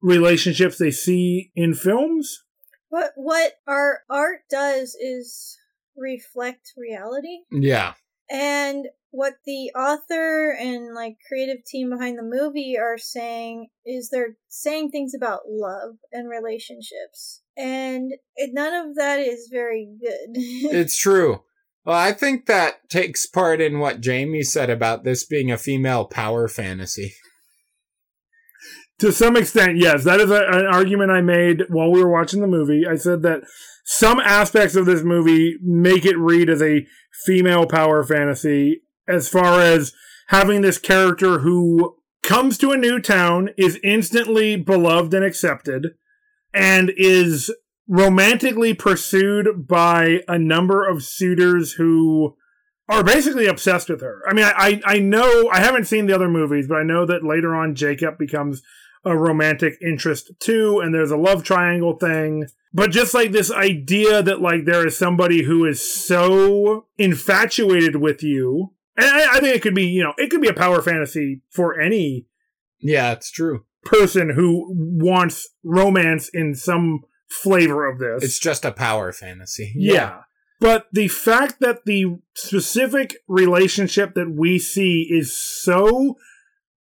[0.00, 2.42] relationships they see in films.
[2.90, 5.58] But what our art does is
[5.96, 7.40] reflect reality.
[7.50, 7.94] yeah.
[8.30, 14.36] And what the author and like creative team behind the movie are saying is they're
[14.48, 17.40] saying things about love and relationships.
[17.56, 20.30] And it, none of that is very good.
[20.74, 21.42] It's true.
[21.84, 26.06] Well, I think that takes part in what Jamie said about this being a female
[26.06, 27.14] power fantasy.
[29.00, 32.40] To some extent, yes, that is a, an argument I made while we were watching
[32.40, 32.84] the movie.
[32.88, 33.40] I said that
[33.84, 36.86] some aspects of this movie make it read as a
[37.26, 39.92] female power fantasy, as far as
[40.28, 45.94] having this character who comes to a new town, is instantly beloved and accepted,
[46.52, 47.54] and is
[47.86, 52.34] romantically pursued by a number of suitors who
[52.88, 54.22] are basically obsessed with her.
[54.28, 57.24] I mean, I, I know, I haven't seen the other movies, but I know that
[57.24, 58.62] later on Jacob becomes
[59.04, 62.46] a romantic interest too, and there's a love triangle thing.
[62.72, 68.22] But just like this idea that like there is somebody who is so infatuated with
[68.22, 70.80] you, and I, I think it could be, you know, it could be a power
[70.82, 72.26] fantasy for any
[72.80, 73.64] Yeah, it's true.
[73.84, 78.22] person who wants romance in some flavor of this.
[78.22, 79.72] It's just a power fantasy.
[79.76, 80.20] Yeah.
[80.60, 86.16] But the fact that the specific relationship that we see is so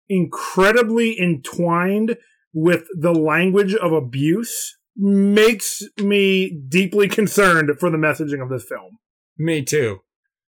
[0.09, 2.17] incredibly entwined
[2.53, 8.99] with the language of abuse makes me deeply concerned for the messaging of this film.
[9.37, 10.01] Me too.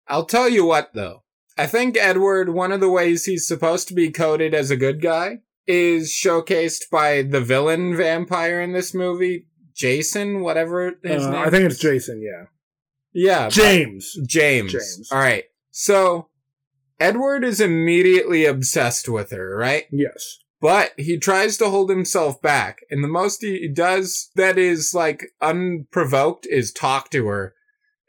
[0.07, 1.23] I'll tell you what though.
[1.57, 5.01] I think Edward, one of the ways he's supposed to be coded as a good
[5.01, 11.41] guy is showcased by the villain vampire in this movie, Jason, whatever his Uh, name.
[11.41, 12.45] I think it's Jason, yeah.
[13.13, 14.13] yeah, James.
[14.27, 14.71] James.
[14.71, 15.09] James.
[15.11, 15.45] All right.
[15.71, 16.29] So
[16.99, 19.85] Edward is immediately obsessed with her, right?
[19.91, 20.37] Yes.
[20.59, 22.79] But he tries to hold himself back.
[22.89, 27.53] And the most he does that is like unprovoked is talk to her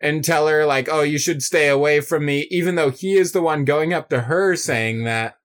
[0.00, 3.32] and tell her like, "Oh, you should stay away from me," even though he is
[3.32, 5.36] the one going up to her saying that.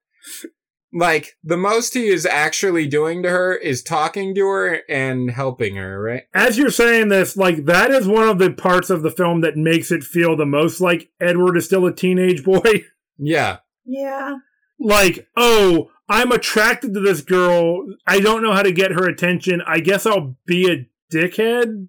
[0.95, 5.75] Like the most he is actually doing to her is talking to her and helping
[5.75, 6.23] her, right?
[6.35, 9.57] As you're saying this, like, that is one of the parts of the film that
[9.57, 12.61] makes it feel the most like Edward is still a teenage boy.
[13.19, 13.57] Yeah.
[13.85, 14.37] yeah.
[14.79, 17.85] like, oh, I'm attracted to this girl.
[18.07, 19.61] I don't know how to get her attention.
[19.65, 21.87] I guess I'll be a dickhead.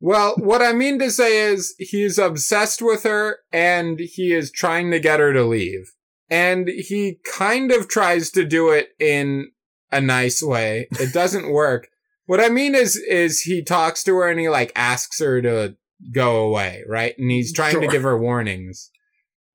[0.00, 4.90] Well, what I mean to say is he's obsessed with her and he is trying
[4.90, 5.92] to get her to leave.
[6.30, 9.50] And he kind of tries to do it in
[9.92, 10.88] a nice way.
[10.92, 11.88] It doesn't work.
[12.26, 15.76] What I mean is is he talks to her and he like asks her to
[16.12, 17.14] go away, right?
[17.18, 18.90] And he's trying to give her warnings.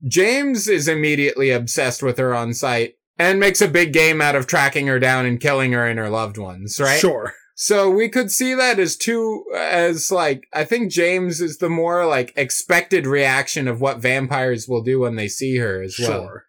[0.06, 4.46] James is immediately obsessed with her on sight and makes a big game out of
[4.46, 7.00] tracking her down and killing her and her loved ones, right?
[7.00, 7.32] Sure.
[7.58, 12.04] So we could see that as two, as like, I think James is the more
[12.04, 16.26] like expected reaction of what vampires will do when they see her as well.
[16.26, 16.44] Sure.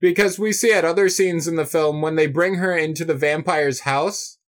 [0.00, 3.14] Because we see at other scenes in the film, when they bring her into the
[3.14, 4.38] vampire's house,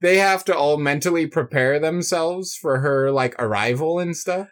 [0.00, 4.46] they have to all mentally prepare themselves for her like arrival and stuff.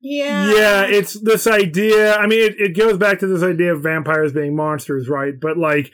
[0.00, 0.50] Yeah.
[0.50, 2.16] Yeah, it's this idea.
[2.16, 5.34] I mean, it, it goes back to this idea of vampires being monsters, right?
[5.38, 5.92] But like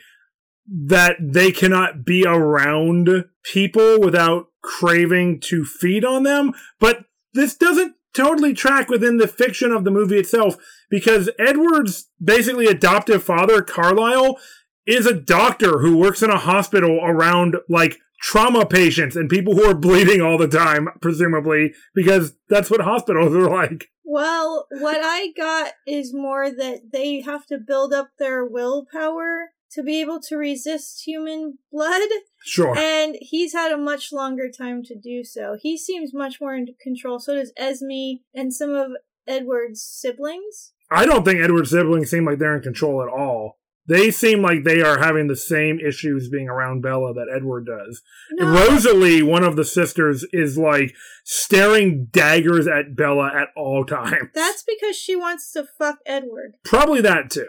[0.87, 6.53] that they cannot be around people without craving to feed on them.
[6.79, 10.57] But this doesn't totally track within the fiction of the movie itself
[10.89, 14.37] because Edward's basically adoptive father, Carlisle,
[14.85, 19.63] is a doctor who works in a hospital around like trauma patients and people who
[19.63, 23.87] are bleeding all the time, presumably, because that's what hospitals are like.
[24.03, 29.83] Well, what I got is more that they have to build up their willpower to
[29.83, 32.09] be able to resist human blood.
[32.43, 32.77] Sure.
[32.77, 35.57] And he's had a much longer time to do so.
[35.59, 37.19] He seems much more in control.
[37.19, 38.91] So does Esme and some of
[39.27, 40.73] Edward's siblings.
[40.89, 43.57] I don't think Edward's siblings seem like they're in control at all.
[43.87, 48.01] They seem like they are having the same issues being around Bella that Edward does.
[48.31, 54.29] No, Rosalie, one of the sisters, is like staring daggers at Bella at all times.
[54.35, 56.53] that's because she wants to fuck Edward.
[56.63, 57.47] Probably that too.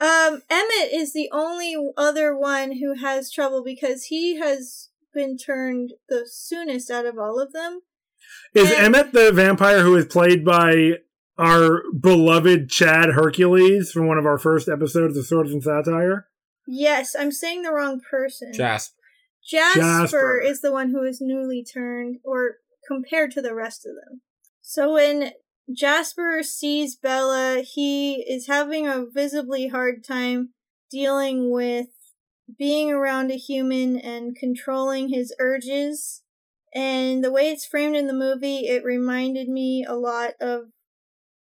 [0.00, 5.92] Um, Emmett is the only other one who has trouble because he has been turned
[6.08, 7.80] the soonest out of all of them.
[8.54, 10.98] Is And- Emmett the vampire who is played by
[11.38, 16.28] our beloved Chad Hercules from one of our first episodes of Swords and Satire?
[16.66, 18.52] Yes, I'm saying the wrong person.
[18.52, 18.96] Jasper.
[19.46, 20.40] Jasper, Jasper.
[20.40, 22.56] is the one who is newly turned, or
[22.88, 24.22] compared to the rest of them.
[24.62, 25.32] So when
[25.72, 30.50] Jasper sees Bella, he is having a visibly hard time
[30.90, 31.88] dealing with
[32.58, 36.22] being around a human and controlling his urges.
[36.74, 40.66] And the way it's framed in the movie, it reminded me a lot of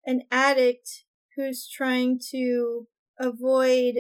[0.06, 1.06] an addict
[1.36, 2.88] who's trying to
[3.20, 3.96] avoid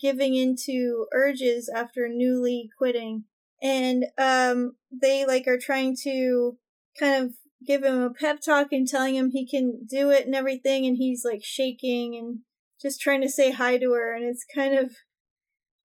[0.00, 3.24] giving into urges after newly quitting
[3.62, 6.56] and um they like are trying to
[6.98, 7.34] kind of
[7.66, 10.96] give him a pep talk and telling him he can do it and everything and
[10.96, 12.38] he's like shaking and
[12.80, 14.92] just trying to say hi to her and it's kind of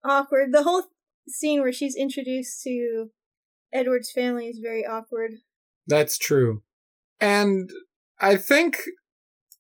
[0.04, 0.84] awkward the whole
[1.28, 3.10] scene where she's introduced to
[3.74, 5.32] edward's family is very awkward
[5.88, 6.62] That's true.
[7.20, 7.70] And
[8.20, 8.78] I think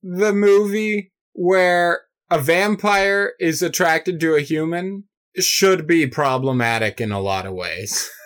[0.03, 5.05] the movie where a vampire is attracted to a human
[5.39, 8.09] should be problematic in a lot of ways.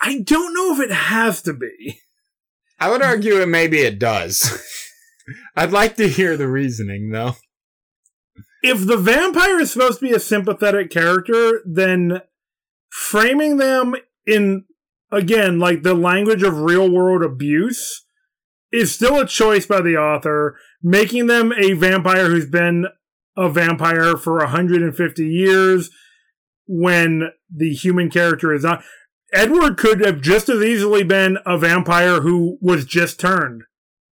[0.00, 2.00] I don't know if it has to be.
[2.78, 4.62] I would argue it maybe it does.
[5.56, 7.36] I'd like to hear the reasoning though.
[8.62, 12.22] If the vampire is supposed to be a sympathetic character, then
[12.90, 13.94] framing them
[14.26, 14.64] in,
[15.12, 18.04] again, like the language of real world abuse
[18.72, 20.58] is still a choice by the author.
[20.82, 22.86] Making them a vampire who's been
[23.36, 25.90] a vampire for 150 years
[26.66, 28.82] when the human character is not.
[29.32, 33.62] Edward could have just as easily been a vampire who was just turned.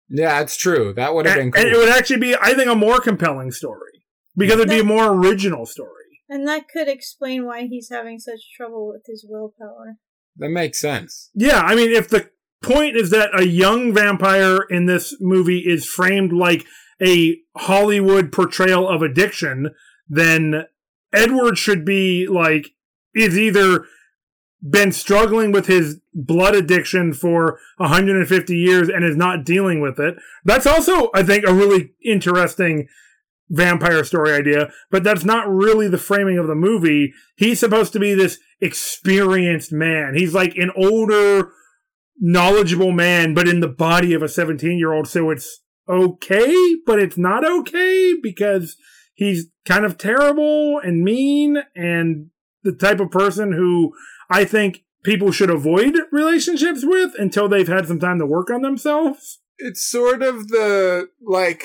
[0.08, 0.92] Yeah, it's true.
[0.92, 1.62] That would have been cool.
[1.62, 4.04] and it would actually be, I think, a more compelling story
[4.36, 5.90] because it'd be a more original story.
[6.28, 9.96] and that could explain why he's having such trouble with his willpower
[10.36, 11.30] that makes sense.
[11.34, 12.30] Yeah, I mean, if the
[12.62, 16.64] point is that a young vampire in this movie is framed like
[17.04, 19.70] a Hollywood portrayal of addiction,
[20.08, 20.64] then
[21.12, 22.70] Edward should be like,
[23.14, 23.84] is either
[24.68, 30.16] been struggling with his blood addiction for 150 years and is not dealing with it.
[30.44, 32.88] That's also, I think, a really interesting
[33.50, 37.12] vampire story idea, but that's not really the framing of the movie.
[37.36, 40.14] He's supposed to be this experienced man.
[40.16, 41.52] He's like an older,
[42.18, 45.08] knowledgeable man, but in the body of a 17 year old.
[45.08, 46.54] So it's okay,
[46.86, 48.76] but it's not okay because
[49.12, 52.30] he's kind of terrible and mean and
[52.62, 53.92] the type of person who
[54.30, 58.62] I think people should avoid relationships with until they've had some time to work on
[58.62, 59.40] themselves.
[59.58, 61.64] It's sort of the like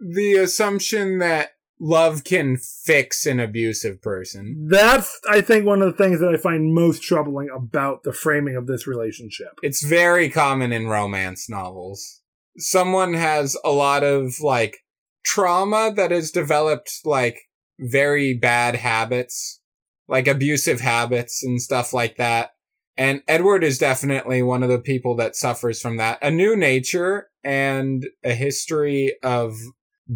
[0.00, 4.66] the assumption that love can fix an abusive person.
[4.70, 8.56] That's, I think, one of the things that I find most troubling about the framing
[8.56, 9.58] of this relationship.
[9.62, 12.22] It's very common in romance novels.
[12.58, 14.78] Someone has a lot of like
[15.24, 17.40] trauma that has developed like
[17.78, 19.60] very bad habits,
[20.08, 22.50] like abusive habits and stuff like that.
[22.96, 26.18] And Edward is definitely one of the people that suffers from that.
[26.22, 29.54] A new nature and a history of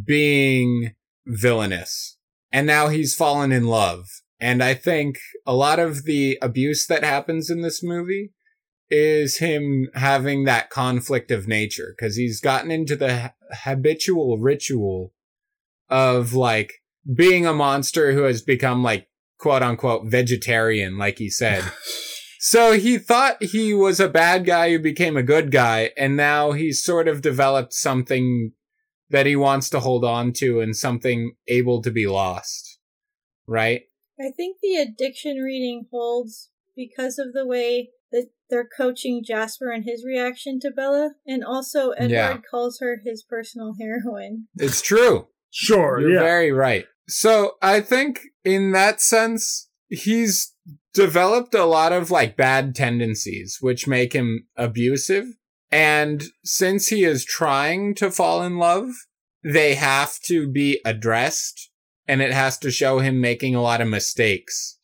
[0.07, 0.95] being
[1.27, 2.17] villainous.
[2.53, 4.07] And now he's fallen in love.
[4.41, 8.33] And I think a lot of the abuse that happens in this movie
[8.89, 13.33] is him having that conflict of nature because he's gotten into the
[13.63, 15.13] habitual ritual
[15.89, 16.73] of like
[17.15, 19.09] being a monster who has become like
[19.41, 21.65] quote unquote vegetarian, like he said.
[22.39, 26.53] so he thought he was a bad guy who became a good guy, and now
[26.53, 28.53] he's sort of developed something
[29.09, 32.79] that he wants to hold on to and something able to be lost.
[33.49, 33.83] Right?
[34.21, 39.85] I think the addiction reading holds because of the way that they're coaching Jasper and
[39.85, 42.39] his reaction to Bella, and also Edward Yeah.
[42.51, 44.49] calls her his personal heroin.
[44.57, 45.29] It's true.
[45.51, 46.21] Sure, You're yeah.
[46.21, 46.87] very right.
[47.11, 50.55] So I think in that sense, he's
[50.95, 55.27] developed a lot of like bad tendencies, which make him abusive.
[55.73, 58.91] And since he is trying to fall in love,
[59.43, 61.71] they have to be addressed
[62.07, 64.79] and it has to show him making a lot of mistakes.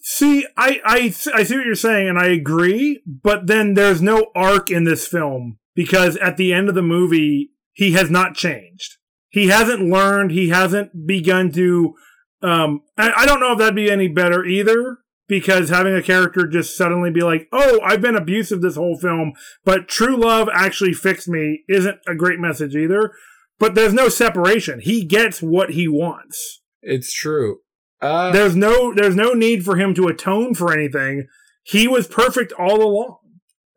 [0.00, 0.96] See, I, I,
[1.34, 5.08] I see what you're saying, and I agree, but then there's no arc in this
[5.08, 8.98] film because at the end of the movie, he has not changed.
[9.36, 11.94] He hasn't learned, he hasn't begun to,
[12.40, 16.46] um, I, I don't know if that'd be any better either, because having a character
[16.46, 20.94] just suddenly be like, oh, I've been abusive this whole film, but true love actually
[20.94, 23.12] fixed me isn't a great message either.
[23.58, 24.80] But there's no separation.
[24.80, 26.62] He gets what he wants.
[26.80, 27.58] It's true.
[28.00, 31.26] Uh, There's no there's no need for him to atone for anything.
[31.62, 33.18] He was perfect all along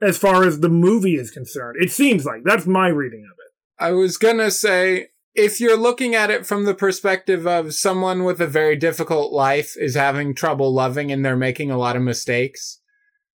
[0.01, 1.75] as far as the movie is concerned.
[1.81, 3.83] It seems like that's my reading of it.
[3.83, 8.41] I was gonna say, if you're looking at it from the perspective of someone with
[8.41, 12.81] a very difficult life is having trouble loving and they're making a lot of mistakes,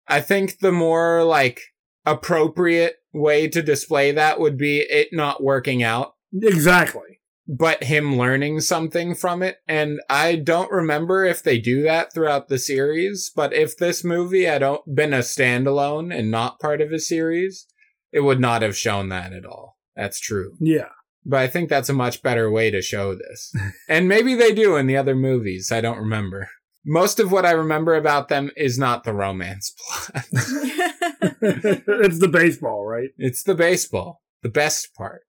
[0.08, 1.60] I think the more like
[2.04, 7.20] appropriate way to display that would be it not working out, Exactly.
[7.46, 9.58] but him learning something from it.
[9.68, 14.44] And I don't remember if they do that throughout the series, but if this movie
[14.44, 17.66] had been a standalone and not part of a series,
[18.12, 19.78] it would not have shown that at all.
[19.96, 20.56] That's true.
[20.60, 20.88] Yeah.
[21.26, 23.54] But I think that's a much better way to show this.
[23.88, 25.72] and maybe they do in the other movies.
[25.72, 26.48] I don't remember.
[26.84, 30.24] Most of what I remember about them is not the romance plot.
[30.32, 33.08] it's the baseball, right?
[33.16, 35.22] it's the baseball, the best part.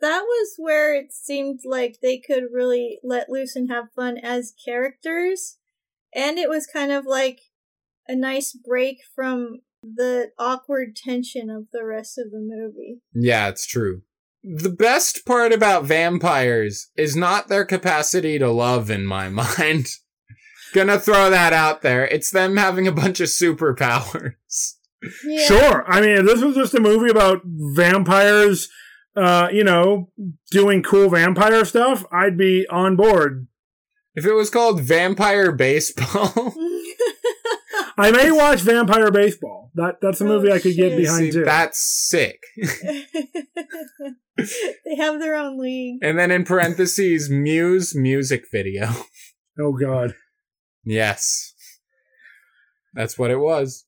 [0.00, 4.54] that was where it seemed like they could really let loose and have fun as
[4.64, 5.58] characters.
[6.14, 7.40] And it was kind of like
[8.06, 13.00] a nice break from the awkward tension of the rest of the movie.
[13.12, 14.02] Yeah, it's true.
[14.44, 19.86] The best part about vampires is not their capacity to love, in my mind.
[20.74, 22.06] Gonna throw that out there.
[22.06, 24.74] It's them having a bunch of superpowers.
[25.24, 25.46] Yeah.
[25.46, 25.84] Sure.
[25.86, 28.68] I mean, if this was just a movie about vampires,
[29.16, 30.10] uh, you know,
[30.50, 33.48] doing cool vampire stuff, I'd be on board.
[34.14, 36.54] If it was called Vampire Baseball,
[37.98, 39.70] I may watch Vampire Baseball.
[39.74, 41.44] That that's a Oh, movie I could get behind see, too.
[41.44, 42.40] that's sick.
[44.36, 45.98] they have their own league.
[46.02, 48.88] And then in parentheses, Muse music video.
[49.58, 50.14] oh God.
[50.84, 51.54] Yes.
[52.94, 53.84] That's what it was.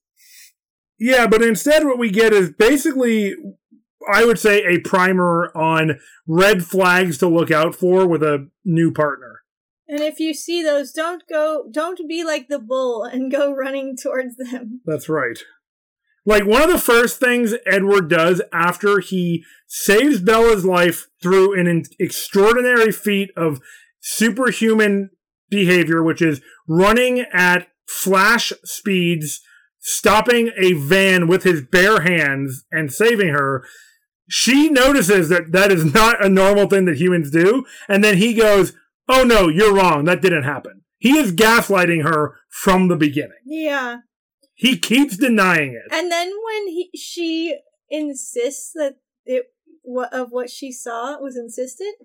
[0.98, 3.34] Yeah, but instead, what we get is basically,
[4.10, 8.92] I would say, a primer on red flags to look out for with a new
[8.92, 9.40] partner.
[9.88, 13.96] And if you see those, don't go, don't be like the bull and go running
[13.96, 14.80] towards them.
[14.84, 15.38] That's right.
[16.26, 21.82] Like one of the first things Edward does after he saves Bella's life through an
[21.98, 23.60] extraordinary feat of
[24.00, 25.10] superhuman
[25.50, 29.42] behavior, which is running at flash speeds,
[29.80, 33.66] stopping a van with his bare hands and saving her.
[34.26, 37.66] She notices that that is not a normal thing that humans do.
[37.86, 38.72] And then he goes,
[39.08, 40.04] Oh no, you're wrong.
[40.04, 40.82] That didn't happen.
[40.98, 43.38] He is gaslighting her from the beginning.
[43.44, 43.98] Yeah.
[44.54, 45.92] He keeps denying it.
[45.92, 47.58] And then when he, she
[47.90, 48.96] insists that
[49.26, 49.46] it,
[49.82, 51.96] what, of what she saw was insistent,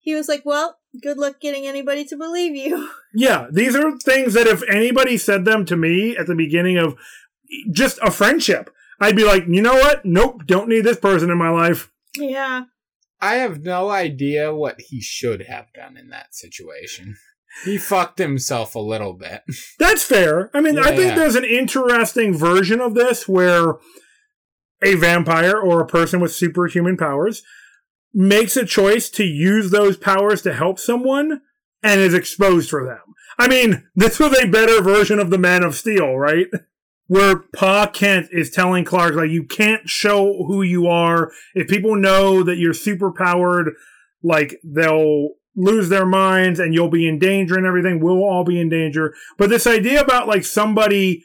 [0.00, 2.90] he was like, well, good luck getting anybody to believe you.
[3.16, 6.96] Yeah, these are things that if anybody said them to me at the beginning of
[7.70, 10.04] just a friendship, I'd be like, you know what?
[10.04, 11.92] Nope, don't need this person in my life.
[12.16, 12.64] yeah.
[13.24, 17.16] I have no idea what he should have done in that situation.
[17.64, 19.42] He fucked himself a little bit.
[19.78, 20.50] That's fair.
[20.52, 21.14] I mean, I think Yeah.
[21.14, 23.76] there's an interesting version of this where
[24.82, 27.42] a vampire or a person with superhuman powers
[28.12, 31.40] makes a choice to use those powers to help someone
[31.82, 33.00] and is exposed for them.
[33.38, 36.46] I mean, this was a better version of the Man of Steel, right?
[37.06, 41.32] Where Pa Kent is telling Clark, like, you can't show who you are.
[41.54, 43.74] If people know that you're super powered,
[44.22, 48.00] like, they'll lose their minds and you'll be in danger and everything.
[48.00, 49.14] We'll all be in danger.
[49.36, 51.24] But this idea about, like, somebody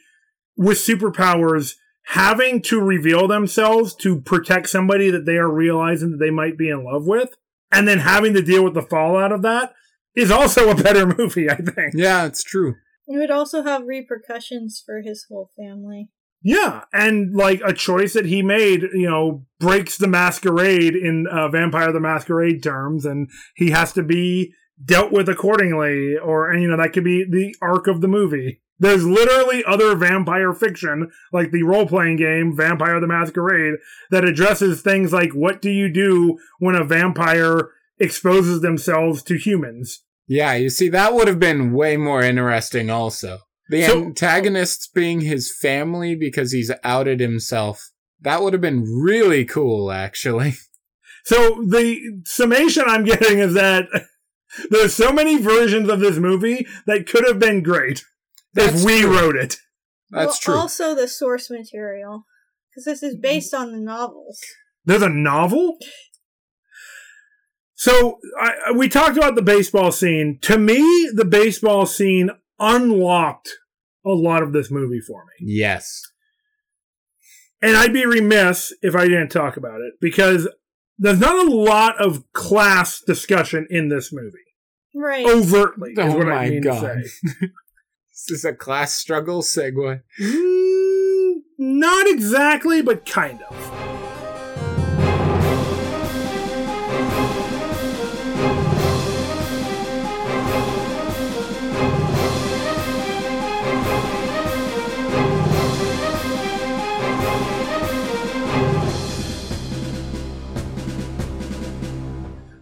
[0.56, 6.30] with superpowers having to reveal themselves to protect somebody that they are realizing that they
[6.30, 7.36] might be in love with,
[7.72, 9.72] and then having to deal with the fallout of that
[10.16, 11.94] is also a better movie, I think.
[11.94, 12.74] Yeah, it's true.
[13.10, 16.10] It would also have repercussions for his whole family.
[16.44, 21.48] Yeah, and like a choice that he made, you know, breaks the masquerade in uh,
[21.48, 26.68] Vampire the Masquerade terms, and he has to be dealt with accordingly, or, and you
[26.68, 28.62] know, that could be the arc of the movie.
[28.78, 33.74] There's literally other vampire fiction, like the role playing game Vampire the Masquerade,
[34.12, 40.04] that addresses things like what do you do when a vampire exposes themselves to humans?
[40.30, 43.40] Yeah, you see, that would have been way more interesting also.
[43.68, 47.90] The So- antagonist being his family because he's outed himself.
[48.20, 50.54] That would have been really cool, actually.
[51.22, 53.84] So the summation I'm getting is that
[54.70, 58.02] there's so many versions of this movie that could have been great
[58.54, 59.14] That's if we true.
[59.14, 59.56] wrote it.
[60.08, 60.54] That's well, true.
[60.54, 62.24] Also, the source material,
[62.70, 64.40] because this is based on the novels.
[64.86, 65.76] There's a novel.
[67.82, 70.38] So I, we talked about the baseball scene.
[70.42, 72.28] To me, the baseball scene
[72.58, 73.48] unlocked
[74.04, 75.46] a lot of this movie for me.
[75.54, 76.02] yes.
[77.62, 80.46] And I'd be remiss if I didn't talk about it because
[80.98, 84.36] there's not a lot of class discussion in this movie.
[84.94, 85.24] Right.
[85.26, 86.80] Overtly, is Oh what I my mean God.
[86.80, 87.46] to say.
[88.12, 90.02] Is this a class struggle segue?
[90.20, 93.56] Mm, not exactly, but kind of.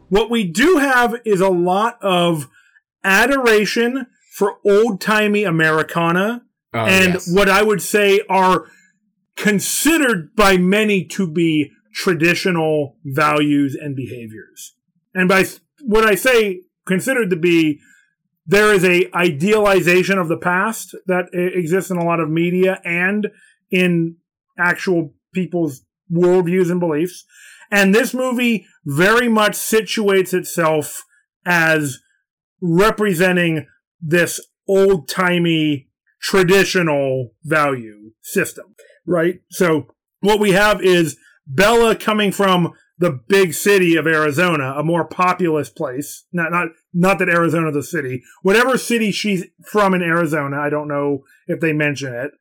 [0.09, 2.49] What we do have is a lot of
[3.05, 6.43] adoration for old timey Americana
[6.75, 7.33] Oh, and yes.
[7.33, 8.67] what I would say are
[9.37, 14.75] considered by many to be traditional values and behaviors.
[15.15, 15.47] And by
[15.81, 17.81] what I say considered to be,
[18.47, 23.29] there is a idealization of the past that exists in a lot of media and
[23.71, 24.17] in
[24.59, 25.83] actual people's
[26.13, 27.25] worldviews and beliefs.
[27.71, 31.05] And this movie very much situates itself
[31.45, 31.99] as
[32.61, 33.66] representing
[34.01, 35.89] this old timey
[36.21, 38.75] traditional value system,
[39.07, 39.41] right?
[39.51, 39.89] So
[40.21, 41.16] what we have is
[41.47, 46.25] Bella coming from the big city of Arizona, a more populous place.
[46.33, 48.23] Not not not that Arizona's a city.
[48.43, 52.33] Whatever city she's from in Arizona, I don't know if they mention it,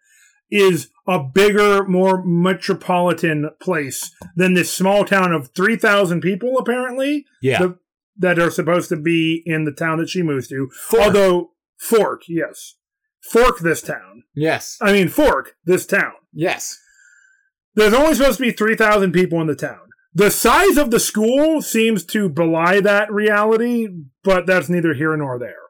[0.49, 7.59] is a bigger, more metropolitan place than this small town of 3,000 people apparently yeah.
[7.59, 7.79] the-
[8.19, 10.69] that are supposed to be in the town that she moves to.
[10.89, 11.03] Fork.
[11.03, 12.75] Although Fork, yes.
[13.21, 14.23] Fork this town.
[14.35, 14.77] yes.
[14.81, 16.13] I mean Fork this town.
[16.33, 16.79] Yes.
[17.75, 19.87] There's only supposed to be 3,000 people in the town.
[20.13, 23.87] The size of the school seems to belie that reality,
[24.23, 25.67] but that's neither here nor there.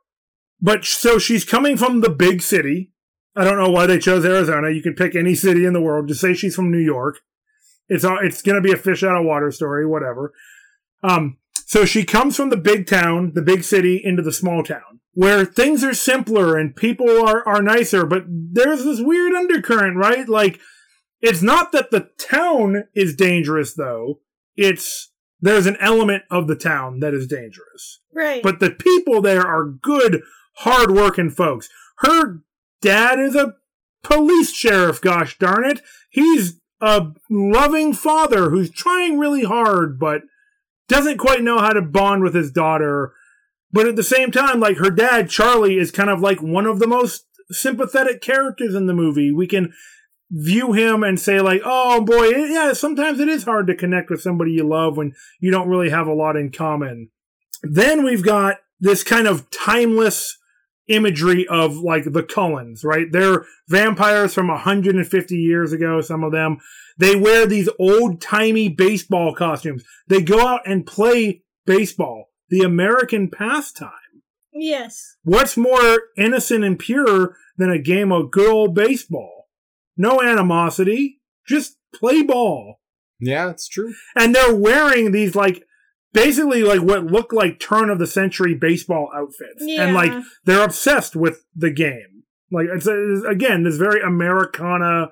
[0.61, 2.93] But so she's coming from the big city.
[3.37, 4.71] I don't know why they chose Arizona.
[4.71, 6.07] You can pick any city in the world.
[6.07, 7.19] Just say she's from New York.
[7.87, 10.33] It's all, it's going to be a fish out of water story, whatever.
[11.03, 14.97] Um, so she comes from the big town, the big city, into the small town
[15.17, 20.29] where things are simpler and people are, are nicer, but there's this weird undercurrent, right?
[20.29, 20.59] Like,
[21.21, 24.19] it's not that the town is dangerous, though.
[24.55, 25.11] It's
[25.41, 27.99] there's an element of the town that is dangerous.
[28.13, 28.43] Right.
[28.43, 30.21] But the people there are good,
[30.57, 31.67] hard-working folks.
[32.01, 32.43] Her
[32.81, 33.55] dad is a
[34.03, 35.81] police sheriff, gosh darn it.
[36.09, 40.21] He's a loving father who's trying really hard, but
[40.87, 43.13] doesn't quite know how to bond with his daughter.
[43.71, 46.79] But at the same time, like her dad, Charlie, is kind of like one of
[46.79, 49.31] the most sympathetic characters in the movie.
[49.31, 49.73] We can
[50.29, 54.21] view him and say like, oh boy, yeah, sometimes it is hard to connect with
[54.21, 57.09] somebody you love when you don't really have a lot in common.
[57.63, 60.37] Then we've got this kind of timeless
[60.87, 63.11] imagery of like the Cullens, right?
[63.11, 66.57] They're vampires from 150 years ago, some of them.
[66.97, 69.83] They wear these old timey baseball costumes.
[70.07, 73.91] They go out and play baseball, the American pastime.
[74.53, 75.15] yes.
[75.23, 79.49] What's more innocent and pure than a game of good old baseball?
[79.97, 82.79] No animosity, just play ball.
[83.19, 83.93] Yeah, it's true.
[84.15, 85.63] And they're wearing these like
[86.13, 89.61] basically like what look like turn of the century baseball outfits.
[89.61, 89.85] Yeah.
[89.85, 90.11] And like
[90.45, 92.23] they're obsessed with the game.
[92.51, 95.09] Like it's, it's again this very Americana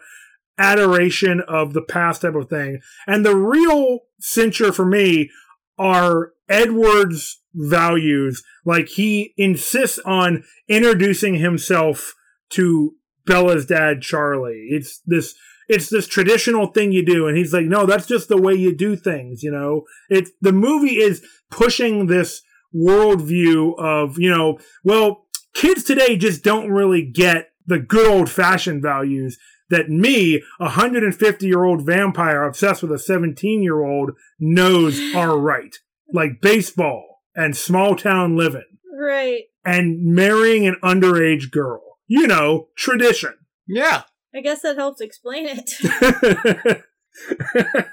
[0.58, 2.80] adoration of the past type of thing.
[3.08, 5.30] And the real censure for me
[5.78, 8.44] are Edward's values.
[8.66, 12.14] Like he insists on introducing himself
[12.52, 14.68] to Bella's dad, Charlie.
[14.70, 15.36] It's this
[15.68, 17.28] it's this traditional thing you do.
[17.28, 19.84] And he's like no that's just the way you do things you know?
[20.10, 22.42] It's the movie is pushing this
[22.76, 28.82] worldview of you know well kids today just don't really get the good old fashioned
[28.82, 29.38] values
[29.70, 35.38] that me a 150 year old vampire obsessed with a 17 year old knows are
[35.38, 35.76] right.
[36.14, 38.64] Like baseball and small town living.
[38.98, 39.44] Right.
[39.66, 41.82] and marrying an underage girl.
[42.08, 43.34] You know tradition.
[43.68, 44.04] Yeah.
[44.36, 46.84] I guess that helps explain it.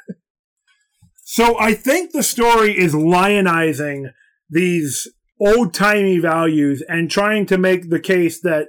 [1.24, 4.12] so I think the story is lionizing
[4.50, 5.08] these
[5.40, 8.68] old timey values and trying to make the case that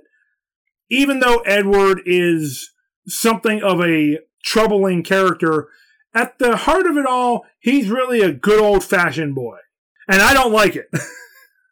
[0.89, 2.71] even though Edward is
[3.07, 5.67] something of a troubling character,
[6.13, 9.57] at the heart of it all, he's really a good old fashioned boy.
[10.07, 10.89] And I don't like it.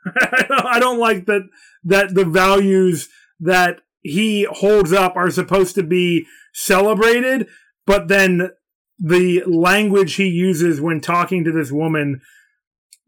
[0.06, 1.48] I don't like that,
[1.84, 7.48] that the values that he holds up are supposed to be celebrated,
[7.86, 8.50] but then
[9.00, 12.22] the language he uses when talking to this woman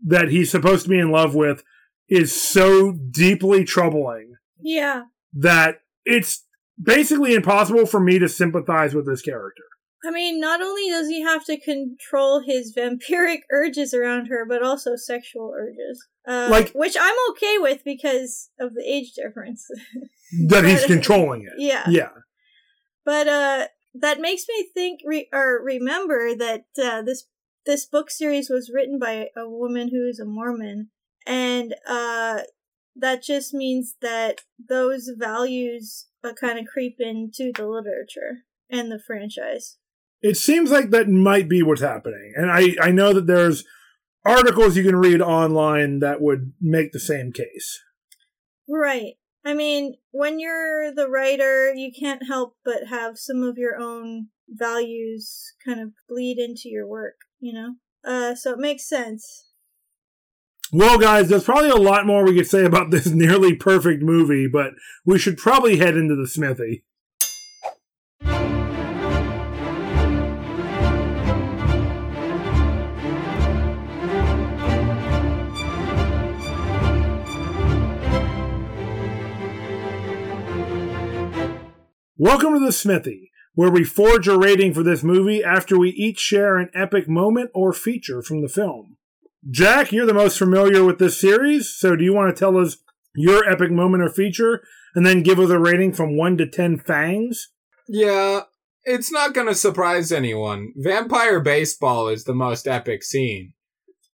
[0.05, 1.63] that he's supposed to be in love with
[2.09, 5.03] is so deeply troubling Yeah.
[5.33, 6.45] that it's
[6.81, 9.63] basically impossible for me to sympathize with this character.
[10.05, 14.61] I mean, not only does he have to control his vampiric urges around her, but
[14.61, 16.05] also sexual urges.
[16.27, 19.65] Uh, Like- which I'm okay with because of the age difference.
[20.47, 21.53] That he's controlling it.
[21.57, 21.83] yeah.
[21.87, 22.09] Yeah.
[23.05, 27.25] But uh, that makes me think re- or remember that uh, this
[27.67, 30.89] this book series was written by a woman who is a Mormon,
[31.27, 32.41] and uh,
[32.95, 38.99] that just means that those values uh, kind of creep into the literature and the
[38.99, 39.77] franchise.
[40.23, 42.33] It seems like that might be what's happening.
[42.35, 43.65] And I, I know that there's
[44.25, 47.81] articles you can read online that would make the same case.
[48.67, 49.15] Right.
[49.45, 54.27] I mean, when you're the writer, you can't help but have some of your own
[54.47, 57.75] values kind of bleed into your work, you know?
[58.05, 59.47] Uh, so it makes sense.
[60.71, 64.47] Well, guys, there's probably a lot more we could say about this nearly perfect movie,
[64.51, 64.71] but
[65.05, 66.85] we should probably head into the smithy.
[82.25, 86.19] Welcome to the Smithy, where we forge a rating for this movie after we each
[86.19, 88.95] share an epic moment or feature from the film.
[89.51, 92.77] Jack, you're the most familiar with this series, so do you want to tell us
[93.13, 94.63] your epic moment or feature
[94.95, 97.49] and then give us a rating from 1 to 10 fangs?
[97.89, 98.43] Yeah,
[98.85, 100.71] it's not gonna surprise anyone.
[100.77, 103.51] Vampire Baseball is the most epic scene.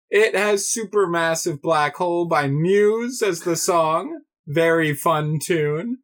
[0.09, 4.21] It has Supermassive Black Hole by Muse as the song.
[4.47, 5.97] Very fun tune.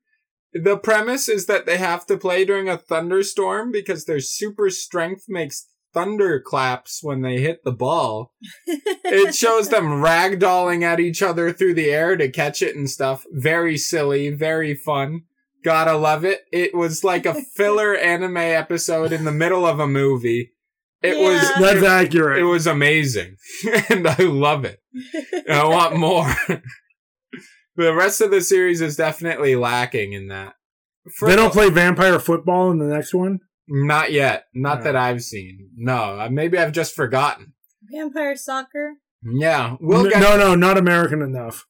[0.54, 5.26] The premise is that they have to play during a thunderstorm because their super strength
[5.28, 8.34] makes thunder claps when they hit the ball.
[9.06, 13.26] It shows them ragdolling at each other through the air to catch it and stuff.
[13.32, 15.24] Very silly, very fun.
[15.64, 16.46] Gotta love it.
[16.52, 20.54] It was like a filler anime episode in the middle of a movie.
[21.04, 22.40] It was That's it, accurate.
[22.40, 23.36] it was amazing.
[23.90, 24.82] and I love it.
[25.48, 26.34] And I want more.
[27.76, 30.54] The rest of the series is definitely lacking in that.
[31.18, 33.40] For they don't the- play vampire football in the next one?
[33.68, 34.46] Not yet.
[34.54, 34.84] Not No.
[34.86, 35.70] that I've seen.
[35.76, 37.54] No, uh, maybe I've just forgotten.
[37.92, 38.96] Vampire soccer?
[39.24, 41.66] Yeah, we'll N- no, no, not American enough.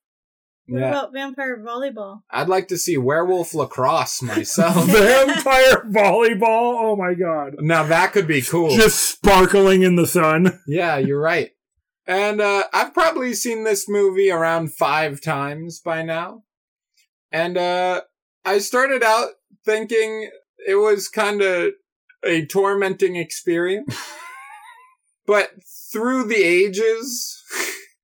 [0.68, 2.22] What Yeah, about vampire volleyball?
[2.32, 4.86] I'd like to see werewolf lacrosse myself.
[4.88, 6.42] vampire volleyball?
[6.82, 7.56] Oh my god.
[7.60, 8.70] now that could be cool.
[8.76, 10.60] Just sparkling in the sun.
[10.68, 11.52] yeah, you're right.
[12.06, 16.44] And uh, I've probably seen this movie around five times by now.
[17.32, 18.02] And uh,
[18.44, 19.30] I started out
[19.66, 20.30] thinking
[20.68, 21.72] it was kind of
[22.24, 23.98] a tormenting experience.
[25.26, 25.52] but
[25.92, 27.42] through the ages,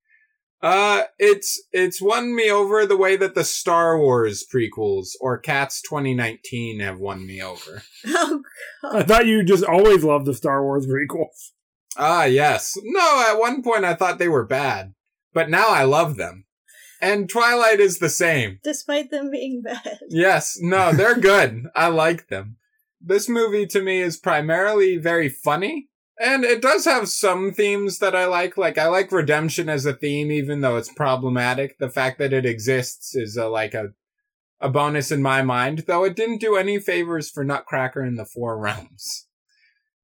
[0.62, 5.82] uh, it's, it's won me over the way that the Star Wars prequels or Cats
[5.82, 7.84] 2019 have won me over.
[8.12, 8.42] Oh,
[8.82, 8.96] God!
[8.96, 11.52] I thought you just always loved the Star Wars prequels.
[11.98, 12.78] Ah, yes.
[12.84, 14.94] No, at one point I thought they were bad,
[15.34, 16.46] but now I love them.
[17.02, 18.60] And Twilight is the same.
[18.64, 20.00] despite them being bad.
[20.10, 21.68] Yes, no, they're good.
[21.76, 22.58] I like them.
[23.02, 25.88] This movie to me is primarily very funny,
[26.20, 28.58] and it does have some themes that I like.
[28.58, 31.78] Like, I like redemption as a theme, even though it's problematic.
[31.80, 33.92] The fact that it exists is a, like a,
[34.60, 38.26] a bonus in my mind, though it didn't do any favors for Nutcracker in the
[38.26, 39.28] Four Realms.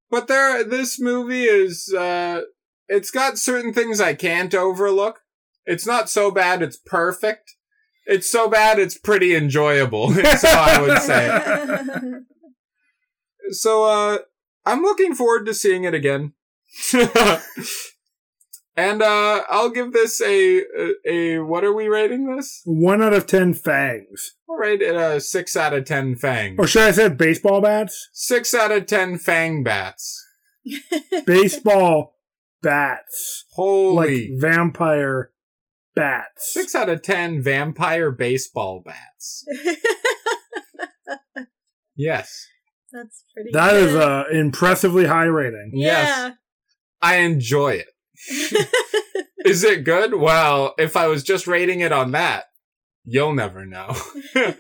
[0.10, 2.42] But there, this movie is, uh,
[2.88, 5.22] it's got certain things I can't overlook.
[5.66, 7.56] It's not so bad, it's perfect.
[8.06, 12.14] It's so bad, it's pretty enjoyable, is how I would say.
[13.52, 14.18] So, uh,
[14.66, 16.34] I'm looking forward to seeing it again.
[18.78, 22.62] and, uh, I'll give this a, a, a, what are we rating this?
[22.66, 24.36] One out of ten fangs.
[24.50, 26.56] I'll rate it a 6 out of 10 fang.
[26.60, 28.10] Or should I say baseball bats?
[28.14, 30.24] 6 out of 10 fang bats.
[31.26, 32.16] Baseball
[32.62, 33.46] bats.
[33.50, 34.36] Like Holy.
[34.38, 35.32] vampire
[35.96, 36.54] bats.
[36.54, 39.46] 6 out of 10 vampire baseball bats.
[41.98, 42.46] Yes.
[42.92, 43.88] That's pretty That good.
[43.90, 45.72] is a impressively high rating.
[45.74, 46.32] Yeah.
[47.02, 47.88] I enjoy it.
[49.46, 50.16] Is it good?
[50.16, 52.46] Well, if I was just rating it on that,
[53.04, 53.96] you'll never know.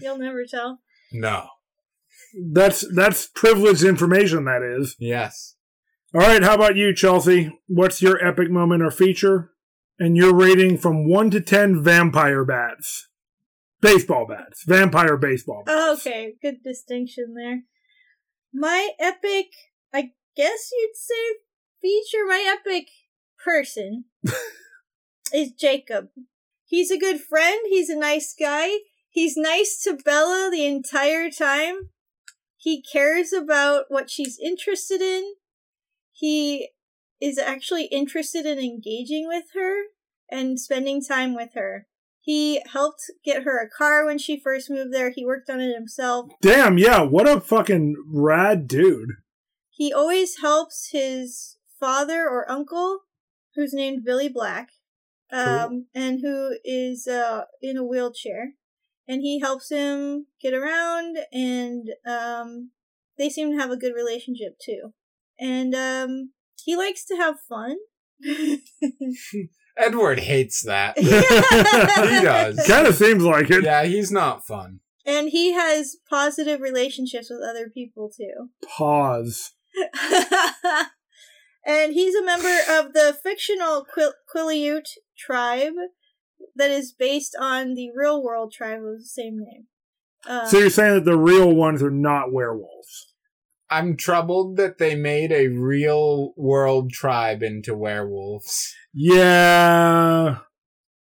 [0.00, 0.80] You'll never tell.
[1.12, 1.46] No.
[2.52, 4.44] That's that's privileged information.
[4.44, 4.96] That is.
[4.98, 5.54] Yes.
[6.14, 6.42] All right.
[6.42, 7.58] How about you, Chelsea?
[7.66, 9.52] What's your epic moment or feature?
[9.98, 13.08] And your rating from one to ten vampire bats,
[13.80, 15.62] baseball bats, vampire baseball.
[15.64, 15.76] Bats.
[15.78, 17.62] Oh, okay, good distinction there.
[18.52, 19.46] My epic,
[19.92, 21.38] I guess you'd say,
[21.84, 22.88] feature my epic
[23.44, 24.06] person
[25.34, 26.08] is Jacob.
[26.64, 27.60] He's a good friend.
[27.68, 28.70] He's a nice guy.
[29.10, 31.90] He's nice to Bella the entire time.
[32.56, 35.34] He cares about what she's interested in.
[36.10, 36.70] He
[37.20, 39.82] is actually interested in engaging with her
[40.30, 41.86] and spending time with her.
[42.22, 45.10] He helped get her a car when she first moved there.
[45.10, 46.30] He worked on it himself.
[46.40, 49.10] Damn, yeah, what a fucking rad dude.
[49.68, 51.53] He always helps his
[51.84, 53.00] father or uncle,
[53.54, 54.70] who's named Billy Black,
[55.30, 58.54] um, and who is uh, in a wheelchair.
[59.06, 62.70] And he helps him get around, and um,
[63.18, 64.94] they seem to have a good relationship too.
[65.38, 66.30] And um,
[66.64, 67.76] he likes to have fun.
[69.76, 70.98] Edward hates that.
[70.98, 71.10] he
[72.24, 72.66] does.
[72.66, 73.64] Kind of seems like it.
[73.64, 74.80] Yeah, he's not fun.
[75.04, 78.48] And he has positive relationships with other people too.
[78.78, 79.52] Pause.
[81.66, 85.74] and he's a member of the fictional Quil- Quileute tribe
[86.56, 89.66] that is based on the real world tribe of the same name.
[90.26, 93.12] Um, So you're saying that the real ones are not werewolves?
[93.70, 98.74] I'm troubled that they made a real world tribe into werewolves.
[98.92, 100.38] Yeah.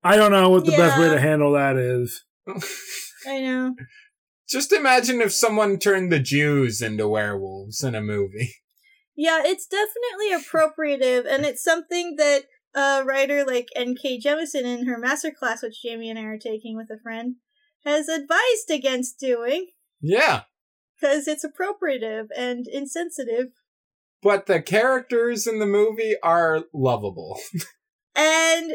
[0.03, 2.25] I don't know what the best way to handle that is.
[3.27, 3.75] I know.
[4.49, 8.55] Just imagine if someone turned the Jews into werewolves in a movie.
[9.23, 12.45] Yeah, it's definitely appropriative, and it's something that
[12.75, 14.19] a writer like N.K.
[14.19, 17.35] Jemisin in her master class, which Jamie and I are taking with a friend,
[17.85, 19.67] has advised against doing
[20.01, 20.45] Yeah.
[20.99, 23.49] because it's appropriative and insensitive.
[24.23, 27.39] But the characters in the movie are lovable.
[28.17, 28.73] And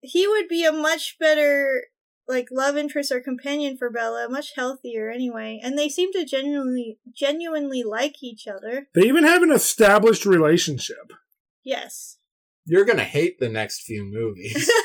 [0.00, 1.84] he would be a much better
[2.28, 5.60] like love interest or companion for Bella, much healthier anyway.
[5.62, 8.88] And they seem to genuinely genuinely like each other.
[8.94, 11.12] They even have an established relationship.
[11.62, 12.18] Yes.
[12.66, 14.70] You're gonna hate the next few movies.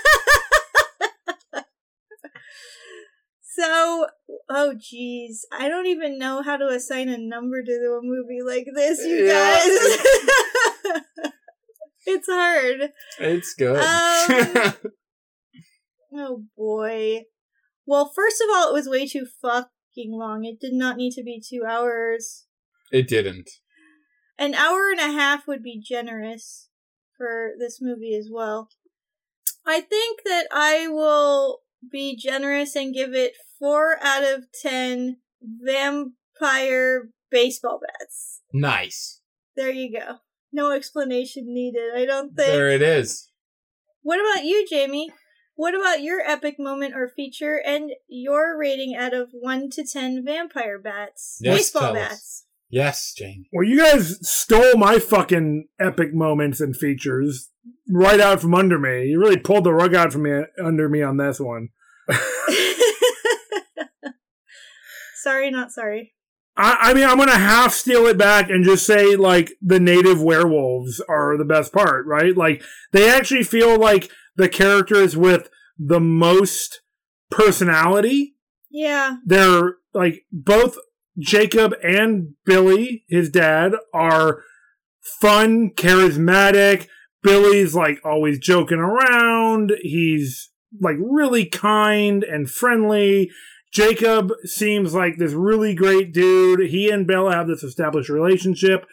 [3.51, 4.05] So,
[4.49, 8.65] oh geez, I don't even know how to assign a number to a movie like
[8.73, 9.33] this, you Yeah.
[9.59, 11.01] guys.
[12.05, 12.91] it's hard.
[13.19, 13.79] it's good.
[13.79, 14.73] Um,
[16.14, 17.24] Oh boy.
[17.86, 20.45] Well, first of all, it was way too fucking long.
[20.45, 22.45] It did not need to be two hours.
[22.91, 23.49] it didn't.
[24.38, 26.70] An hour and a half would be generous
[27.18, 28.70] for this movie as well.
[29.66, 31.60] I think that I will
[31.91, 38.41] be generous and give it four out of ten vampire baseball bats.
[38.53, 39.22] Nice.
[39.55, 40.18] There you go.
[40.51, 42.47] No explanation needed, I don't think.
[42.51, 43.30] There it is.
[44.01, 45.12] What about you, Jamie?
[45.60, 50.24] What about your epic moment or feature and your rating out of 1 to 10
[50.24, 51.38] vampire bats?
[51.41, 52.10] Yes, Baseball tell us.
[52.10, 52.45] bats.
[52.70, 53.43] Yes, Jane.
[53.51, 57.49] Well, you guys stole my fucking epic moments and features
[57.89, 59.07] right out from under me.
[59.07, 61.68] You really pulled the rug out from me under me on this one.
[65.16, 66.14] sorry, not sorry.
[66.55, 70.22] I, I mean, I'm gonna half steal it back and just say like the native
[70.22, 72.36] werewolves are the best part, right?
[72.36, 76.81] Like they actually feel like the characters with the most
[77.29, 78.35] personality.
[78.71, 79.17] Yeah.
[79.25, 80.77] They're like both
[81.19, 84.43] Jacob and Billy, his dad, are
[85.21, 86.87] fun, charismatic.
[87.21, 89.73] Billy's like always joking around.
[89.81, 93.29] He's like really kind and friendly.
[93.73, 96.69] Jacob seems like this really great dude.
[96.69, 98.85] He and Bella have this established relationship.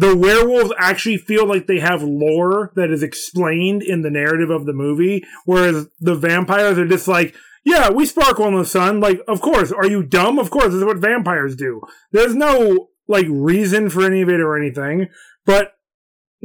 [0.00, 4.64] The werewolves actually feel like they have lore that is explained in the narrative of
[4.64, 7.34] the movie, whereas the vampires are just like,
[7.66, 9.00] yeah, we sparkle in the sun.
[9.00, 9.70] Like, of course.
[9.70, 10.38] Are you dumb?
[10.38, 10.68] Of course.
[10.68, 11.82] This is what vampires do.
[12.12, 15.08] There's no, like, reason for any of it or anything.
[15.44, 15.74] But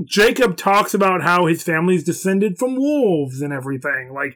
[0.03, 4.12] Jacob talks about how his family's descended from wolves and everything.
[4.14, 4.36] Like,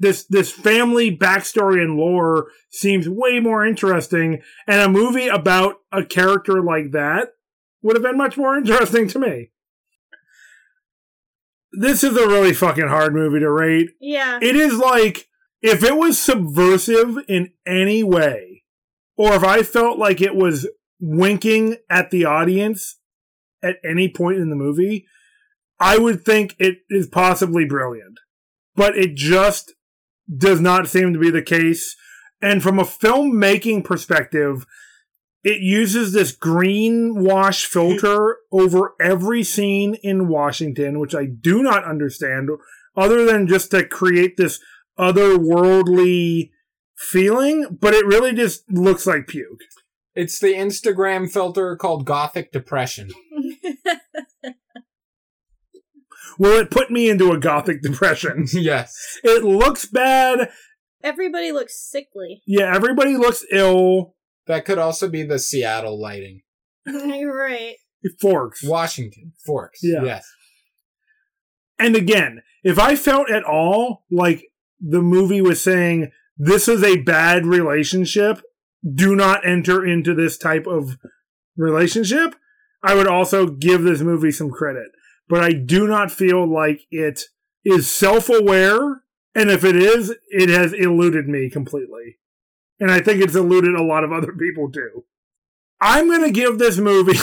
[0.00, 4.42] this, this family backstory and lore seems way more interesting.
[4.66, 7.28] And a movie about a character like that
[7.82, 9.50] would have been much more interesting to me.
[11.72, 13.90] This is a really fucking hard movie to rate.
[14.00, 14.38] Yeah.
[14.42, 15.28] It is like
[15.62, 18.64] if it was subversive in any way,
[19.16, 20.68] or if I felt like it was
[21.00, 22.98] winking at the audience
[23.62, 25.06] at any point in the movie,
[25.78, 28.18] I would think it is possibly brilliant.
[28.74, 29.74] But it just
[30.34, 31.96] does not seem to be the case.
[32.40, 34.66] And from a filmmaking perspective,
[35.44, 41.84] it uses this green wash filter over every scene in Washington, which I do not
[41.84, 42.50] understand,
[42.96, 44.60] other than just to create this
[44.98, 46.50] otherworldly
[46.96, 49.60] feeling, but it really just looks like puke.
[50.14, 53.10] It's the Instagram filter called Gothic Depression.
[56.38, 58.46] Well, it put me into a gothic depression.
[58.52, 59.18] yes.
[59.22, 60.50] It looks bad.
[61.02, 62.42] Everybody looks sickly.
[62.46, 64.14] Yeah, everybody looks ill.
[64.46, 66.42] That could also be the Seattle lighting.
[66.86, 67.76] You're right.
[68.20, 68.62] Forks.
[68.64, 69.32] Washington.
[69.44, 69.80] Forks.
[69.82, 70.02] Yeah.
[70.02, 70.28] Yes.
[71.78, 74.44] And again, if I felt at all like
[74.80, 78.42] the movie was saying, this is a bad relationship,
[78.94, 80.96] do not enter into this type of
[81.56, 82.34] relationship,
[82.82, 84.88] I would also give this movie some credit.
[85.28, 87.22] But I do not feel like it
[87.64, 89.02] is self aware.
[89.34, 92.18] And if it is, it has eluded me completely.
[92.82, 95.04] And I think it's eluded a lot of other people too.
[95.80, 97.12] I'm going to give this movie.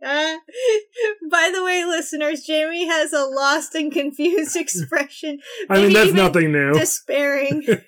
[0.00, 5.40] By the way, listeners, Jamie has a lost and confused expression.
[5.68, 6.72] I mean, that's nothing new.
[6.72, 7.66] Despairing.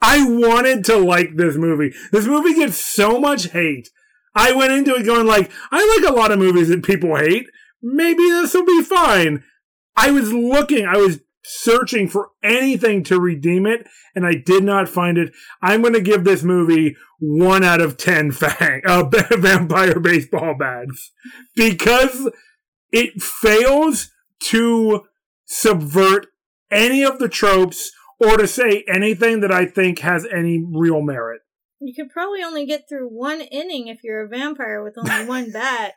[0.00, 1.92] I wanted to like this movie.
[2.12, 3.90] This movie gets so much hate.
[4.32, 7.48] I went into it going like, I like a lot of movies that people hate.
[7.82, 9.42] Maybe this will be fine.
[9.96, 11.18] I was looking, I was
[11.48, 15.32] searching for anything to redeem it, and I did not find it.
[15.62, 19.04] I'm going to give this movie one out of ten fang, uh,
[19.38, 21.12] vampire baseball bats
[21.54, 22.30] because
[22.92, 24.10] it fails
[24.50, 25.02] to
[25.44, 26.26] subvert
[26.70, 31.42] any of the tropes or to say anything that I think has any real merit.
[31.80, 35.50] you could probably only get through one inning if you're a vampire with only one
[35.52, 35.94] bat.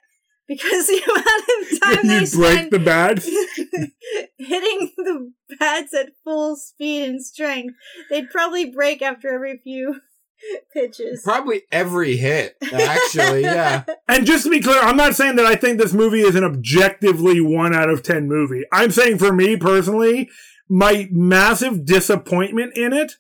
[0.50, 3.26] Because the amount of time they you break spend the bats.
[4.40, 7.76] hitting the bats at full speed and strength,
[8.10, 10.02] they'd probably break after every few
[10.74, 11.22] pitches.
[11.24, 13.44] Probably every hit, actually.
[13.44, 13.84] yeah.
[14.08, 16.44] And just to be clear, I'm not saying that I think this movie is an
[16.44, 18.64] objectively one out of 10 movie.
[18.74, 20.30] I'm saying for me personally,
[20.68, 23.14] my massive disappointment in it,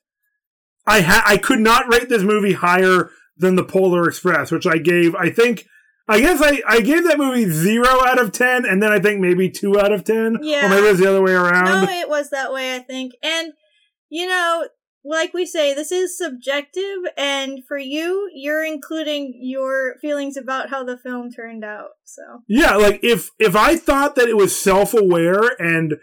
[0.88, 4.80] I ha- I could not rate this movie higher than The Polar Express, which I
[4.80, 5.66] gave, I think,
[6.10, 9.20] I guess I, I gave that movie zero out of 10, and then I think
[9.20, 10.39] maybe two out of 10.
[10.41, 10.66] Yeah.
[10.66, 11.86] Or maybe it was the other way around.
[11.86, 13.14] No, it was that way, I think.
[13.22, 13.53] And,
[14.10, 14.68] you know,
[15.05, 20.84] like we say, this is subjective, and for you, you're including your feelings about how
[20.84, 21.89] the film turned out.
[22.03, 25.95] So, Yeah, like if if I thought that it was self aware and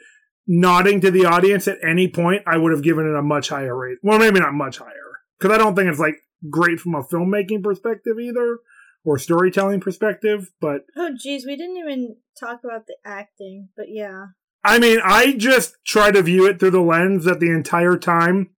[0.46, 3.76] nodding to the audience at any point, I would have given it a much higher
[3.76, 3.98] rate.
[4.02, 6.16] Well, maybe not much higher, because I don't think it's like
[6.48, 8.58] great from a filmmaking perspective either,
[9.06, 10.50] or storytelling perspective.
[10.60, 14.26] But oh, geez, we didn't even talk about the acting, but yeah.
[14.64, 18.50] I mean, I just try to view it through the lens that the entire time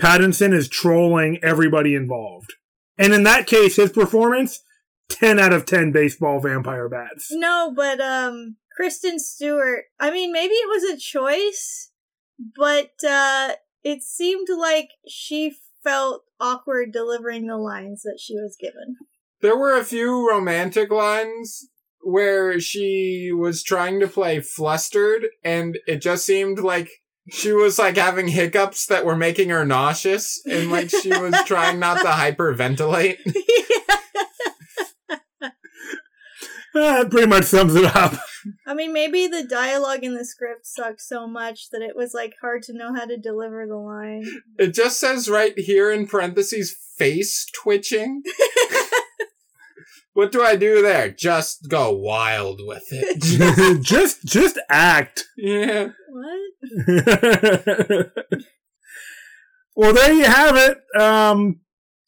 [0.00, 2.54] Pattinson is trolling everybody involved,
[2.96, 4.62] and in that case, his performance.
[5.10, 7.28] 10 out of 10 baseball vampire bats.
[7.30, 11.90] No, but, um, Kristen Stewart, I mean, maybe it was a choice,
[12.54, 18.96] but, uh, it seemed like she felt awkward delivering the lines that she was given.
[19.40, 21.68] There were a few romantic lines
[22.00, 26.88] where she was trying to play flustered, and it just seemed like
[27.30, 31.78] she was like having hiccups that were making her nauseous, and like she was trying
[31.78, 33.18] not to hyperventilate.
[36.74, 38.14] Ah, that pretty much sums it up.
[38.66, 42.34] I mean, maybe the dialogue in the script sucked so much that it was like
[42.40, 44.24] hard to know how to deliver the line.
[44.58, 48.22] It just says right here in parentheses, face twitching.
[50.18, 51.12] What do I do there?
[51.12, 53.80] Just go wild with it.
[53.82, 55.26] just just act.
[55.36, 55.90] yeah.
[56.08, 56.40] What?
[59.76, 60.78] well, there you have it.
[61.00, 61.60] Um,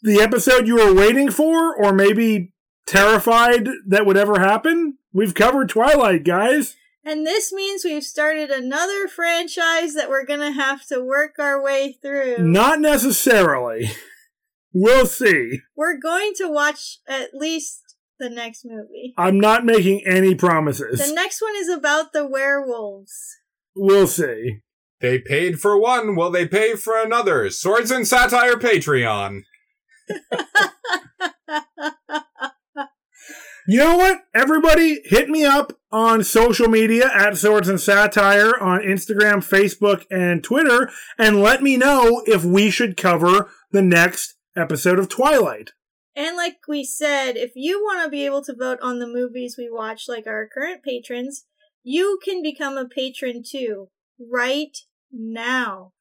[0.03, 2.53] the episode you were waiting for, or maybe
[2.85, 4.99] terrified that would ever happen.
[5.13, 6.75] We've covered Twilight, guys.
[7.05, 11.97] And this means we've started another franchise that we're gonna have to work our way
[12.03, 12.39] through.
[12.39, 13.93] Not necessarily.
[14.73, 15.61] We'll see.
[15.77, 17.89] We're going to watch at least
[18.21, 19.14] the next movie.
[19.18, 21.05] I'm not making any promises.
[21.05, 23.12] The next one is about the werewolves.
[23.75, 24.61] We'll see.
[25.01, 27.49] They paid for one, will they pay for another?
[27.51, 29.43] Swords and Satire Patreon.
[33.66, 34.23] You know what?
[34.35, 40.43] Everybody, hit me up on social media at Swords and Satire on Instagram, Facebook, and
[40.43, 45.71] Twitter, and let me know if we should cover the next episode of Twilight.
[46.21, 49.57] And like we said, if you want to be able to vote on the movies
[49.57, 51.47] we watch, like our current patrons,
[51.83, 53.89] you can become a patron too,
[54.31, 54.77] right
[55.11, 55.93] now.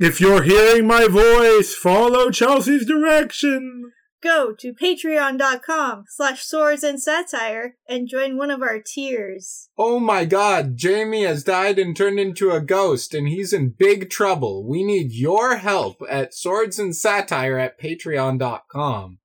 [0.00, 3.92] If you're hearing my voice, follow Chelsea's direction.
[4.20, 9.68] Go to patreon.com slash swords and satire and join one of our tiers.
[9.78, 14.10] Oh my god, Jamie has died and turned into a ghost, and he's in big
[14.10, 14.66] trouble.
[14.66, 19.18] We need your help at swords and satire at patreon.com.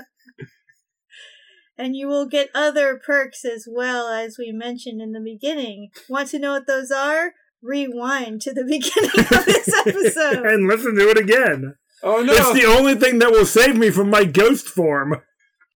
[1.77, 5.89] and you will get other perks as well, as we mentioned in the beginning.
[6.09, 7.33] Want to know what those are?
[7.61, 10.45] Rewind to the beginning of this episode.
[10.51, 11.75] and listen to it again.
[12.03, 12.33] Oh no!
[12.33, 15.21] It's the only thing that will save me from my ghost form.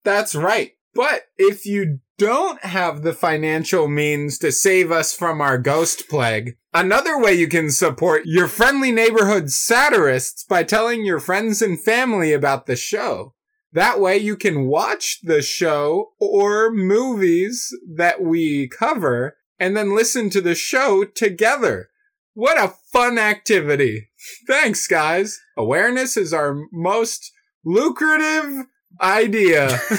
[0.03, 0.72] That's right.
[0.93, 6.57] But if you don't have the financial means to save us from our ghost plague,
[6.74, 12.34] another way you can support your friendly neighborhood satirists by telling your friends and family
[12.34, 13.34] about the show.
[13.72, 20.30] That way you can watch the show or movies that we cover and then listen
[20.32, 21.88] to the show together.
[22.34, 24.09] What a fun activity.
[24.45, 25.39] Thanks, guys.
[25.57, 27.32] Awareness is our most
[27.63, 28.65] lucrative
[29.02, 29.80] idea.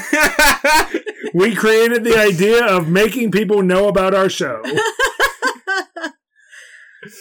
[1.33, 4.61] We created the idea of making people know about our show.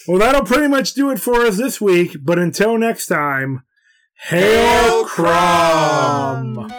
[0.07, 3.63] Well, that'll pretty much do it for us this week, but until next time,
[4.29, 6.71] Hail Hail Crom!